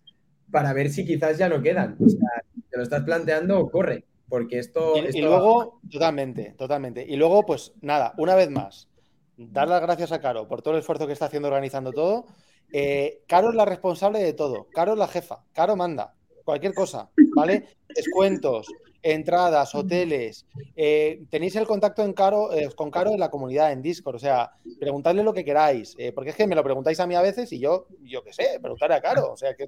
para 0.51 0.73
ver 0.73 0.89
si 0.89 1.05
quizás 1.05 1.37
ya 1.37 1.47
no 1.47 1.61
quedan. 1.61 1.95
O 1.99 2.09
sea, 2.09 2.43
te 2.69 2.77
lo 2.77 2.83
estás 2.83 3.03
planteando, 3.03 3.69
corre, 3.69 4.03
porque 4.27 4.59
esto... 4.59 4.93
Y, 4.97 5.21
luego, 5.21 5.79
totalmente, 5.89 6.53
totalmente. 6.57 7.05
Y 7.07 7.15
luego, 7.15 7.45
pues 7.45 7.71
nada, 7.81 8.13
una 8.17 8.35
vez 8.35 8.49
más, 8.49 8.89
dar 9.37 9.69
las 9.69 9.81
gracias 9.81 10.11
a 10.11 10.19
Caro 10.19 10.47
por 10.47 10.61
todo 10.61 10.73
el 10.73 10.81
esfuerzo 10.81 11.07
que 11.07 11.13
está 11.13 11.25
haciendo 11.25 11.47
organizando 11.47 11.93
todo. 11.93 12.25
Eh, 12.73 13.21
Caro 13.27 13.49
es 13.49 13.55
la 13.55 13.63
responsable 13.63 14.19
de 14.19 14.33
todo, 14.33 14.67
Caro 14.73 14.93
es 14.93 14.99
la 14.99 15.07
jefa, 15.07 15.43
Caro 15.53 15.77
manda 15.77 16.15
cualquier 16.45 16.73
cosa, 16.73 17.09
¿vale? 17.35 17.65
Descuentos, 17.93 18.67
entradas, 19.01 19.75
hoteles. 19.75 20.45
Eh, 20.75 21.25
tenéis 21.29 21.55
el 21.55 21.67
contacto 21.67 22.03
en 22.03 22.13
Caro, 22.13 22.53
eh, 22.53 22.69
con 22.75 22.89
Caro 22.89 23.11
en 23.11 23.19
la 23.19 23.29
comunidad, 23.29 23.71
en 23.71 23.81
Discord. 23.81 24.15
O 24.15 24.19
sea, 24.19 24.51
preguntadle 24.79 25.23
lo 25.23 25.33
que 25.33 25.43
queráis. 25.43 25.95
Eh, 25.97 26.11
porque 26.13 26.29
es 26.29 26.35
que 26.35 26.47
me 26.47 26.55
lo 26.55 26.63
preguntáis 26.63 26.99
a 26.99 27.07
mí 27.07 27.15
a 27.15 27.21
veces 27.21 27.51
y 27.51 27.59
yo, 27.59 27.87
yo 28.03 28.23
qué 28.23 28.31
sé, 28.31 28.59
preguntarle 28.61 28.95
a 28.95 29.01
Caro. 29.01 29.33
O 29.33 29.37
sea, 29.37 29.55
que, 29.55 29.67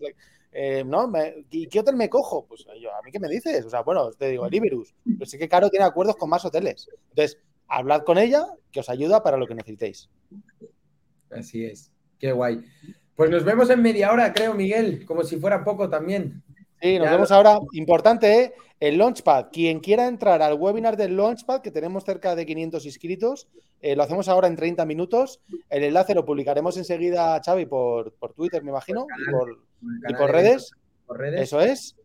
¿no? 0.86 1.12
¿Qué 1.50 1.80
hotel 1.80 1.96
me 1.96 2.10
cojo? 2.10 2.46
Pues 2.48 2.66
yo, 2.82 2.94
¿a 2.94 3.02
mí 3.04 3.12
qué 3.12 3.20
me 3.20 3.30
dices? 3.30 3.66
O 3.66 3.70
sea, 3.70 3.82
bueno, 3.82 4.12
te 4.12 4.30
digo, 4.30 4.46
el 4.46 4.54
Iberus. 4.54 4.96
Pero 5.04 5.26
sé 5.26 5.38
que 5.38 5.50
Caro 5.50 5.70
tiene 5.70 5.86
acuerdos 5.86 6.16
con 6.16 6.30
más 6.30 6.46
hoteles. 6.46 6.88
Entonces, 7.10 7.40
hablad 7.68 8.04
con 8.04 8.18
ella, 8.18 8.46
que 8.72 8.80
os 8.80 8.90
ayuda 8.90 9.24
para 9.24 9.38
lo 9.38 9.46
que 9.46 9.56
necesitéis. 9.56 10.10
Así 11.30 11.66
es. 11.66 11.92
Qué 12.20 12.32
guay. 12.32 12.64
Pues 13.16 13.30
nos 13.32 13.44
vemos 13.44 13.70
en 13.70 13.82
media 13.82 14.12
hora, 14.12 14.32
creo, 14.32 14.54
Miguel, 14.54 15.04
como 15.06 15.24
si 15.24 15.38
fuera 15.38 15.64
poco 15.64 15.90
también. 15.90 16.44
Sí, 16.82 17.00
nos 17.00 17.10
vemos 17.10 17.32
ahora. 17.32 17.60
Importante, 17.74 18.42
¿eh? 18.44 18.54
el 18.80 18.98
Launchpad. 18.98 19.48
Quien 19.52 19.80
quiera 19.80 20.08
entrar 20.08 20.42
al 20.42 20.54
webinar 20.54 20.98
del 20.98 21.18
Launchpad, 21.18 21.62
que 21.62 21.72
tenemos 21.72 22.04
cerca 22.04 22.36
de 22.36 22.46
500 22.46 22.86
inscritos, 22.86 23.48
eh, 23.82 23.96
lo 23.96 24.04
hacemos 24.04 24.28
ahora 24.28 24.48
en 24.48 24.56
30 24.56 24.86
minutos. 24.86 25.42
El 25.70 25.84
enlace 25.84 26.14
lo 26.14 26.26
publicaremos 26.26 26.78
enseguida, 26.78 27.42
Xavi, 27.44 27.66
por, 27.66 28.14
Twitter, 28.36 28.64
me 28.64 28.72
imagino, 28.72 29.06
y 30.08 30.14
por, 30.14 30.32
redes. 30.32 30.72
Eso 31.36 31.62
es. 31.62 31.96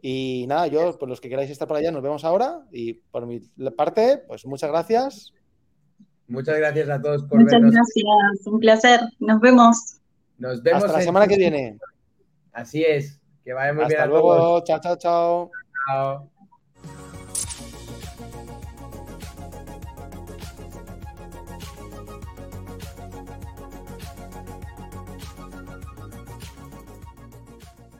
Y 0.00 0.46
nada, 0.48 0.66
yo, 0.66 0.98
por 0.98 1.08
los 1.08 1.20
que 1.20 1.28
queráis 1.28 1.50
estar 1.50 1.68
por 1.68 1.76
allá, 1.76 1.92
nos 1.92 2.02
vemos 2.02 2.24
ahora. 2.24 2.62
Y 2.72 2.94
por 2.94 3.26
mi 3.26 3.40
parte, 3.76 4.18
pues 4.26 4.44
muchas 4.46 4.70
gracias. 4.70 5.32
Muchas 6.28 6.56
gracias 6.56 6.88
a 6.88 7.00
todos 7.00 7.24
por 7.24 7.40
Muchas 7.40 7.60
gracias, 7.60 8.46
un 8.46 8.58
placer. 8.58 9.00
Nos 9.20 9.40
vemos. 9.40 10.00
Nos 10.38 10.62
vemos. 10.62 10.84
Hasta 10.84 10.98
la 10.98 11.04
semana 11.04 11.26
que 11.26 11.36
viene. 11.36 11.78
Así 12.52 12.82
es. 12.82 13.21
Que 13.44 13.52
vaya 13.52 13.72
muy 13.72 13.84
Hasta 13.84 13.86
bien. 13.86 14.06
luego. 14.06 14.62
Chao, 14.64 14.80
chao, 14.80 14.96
chao. 14.96 15.58
Chao. 15.86 16.31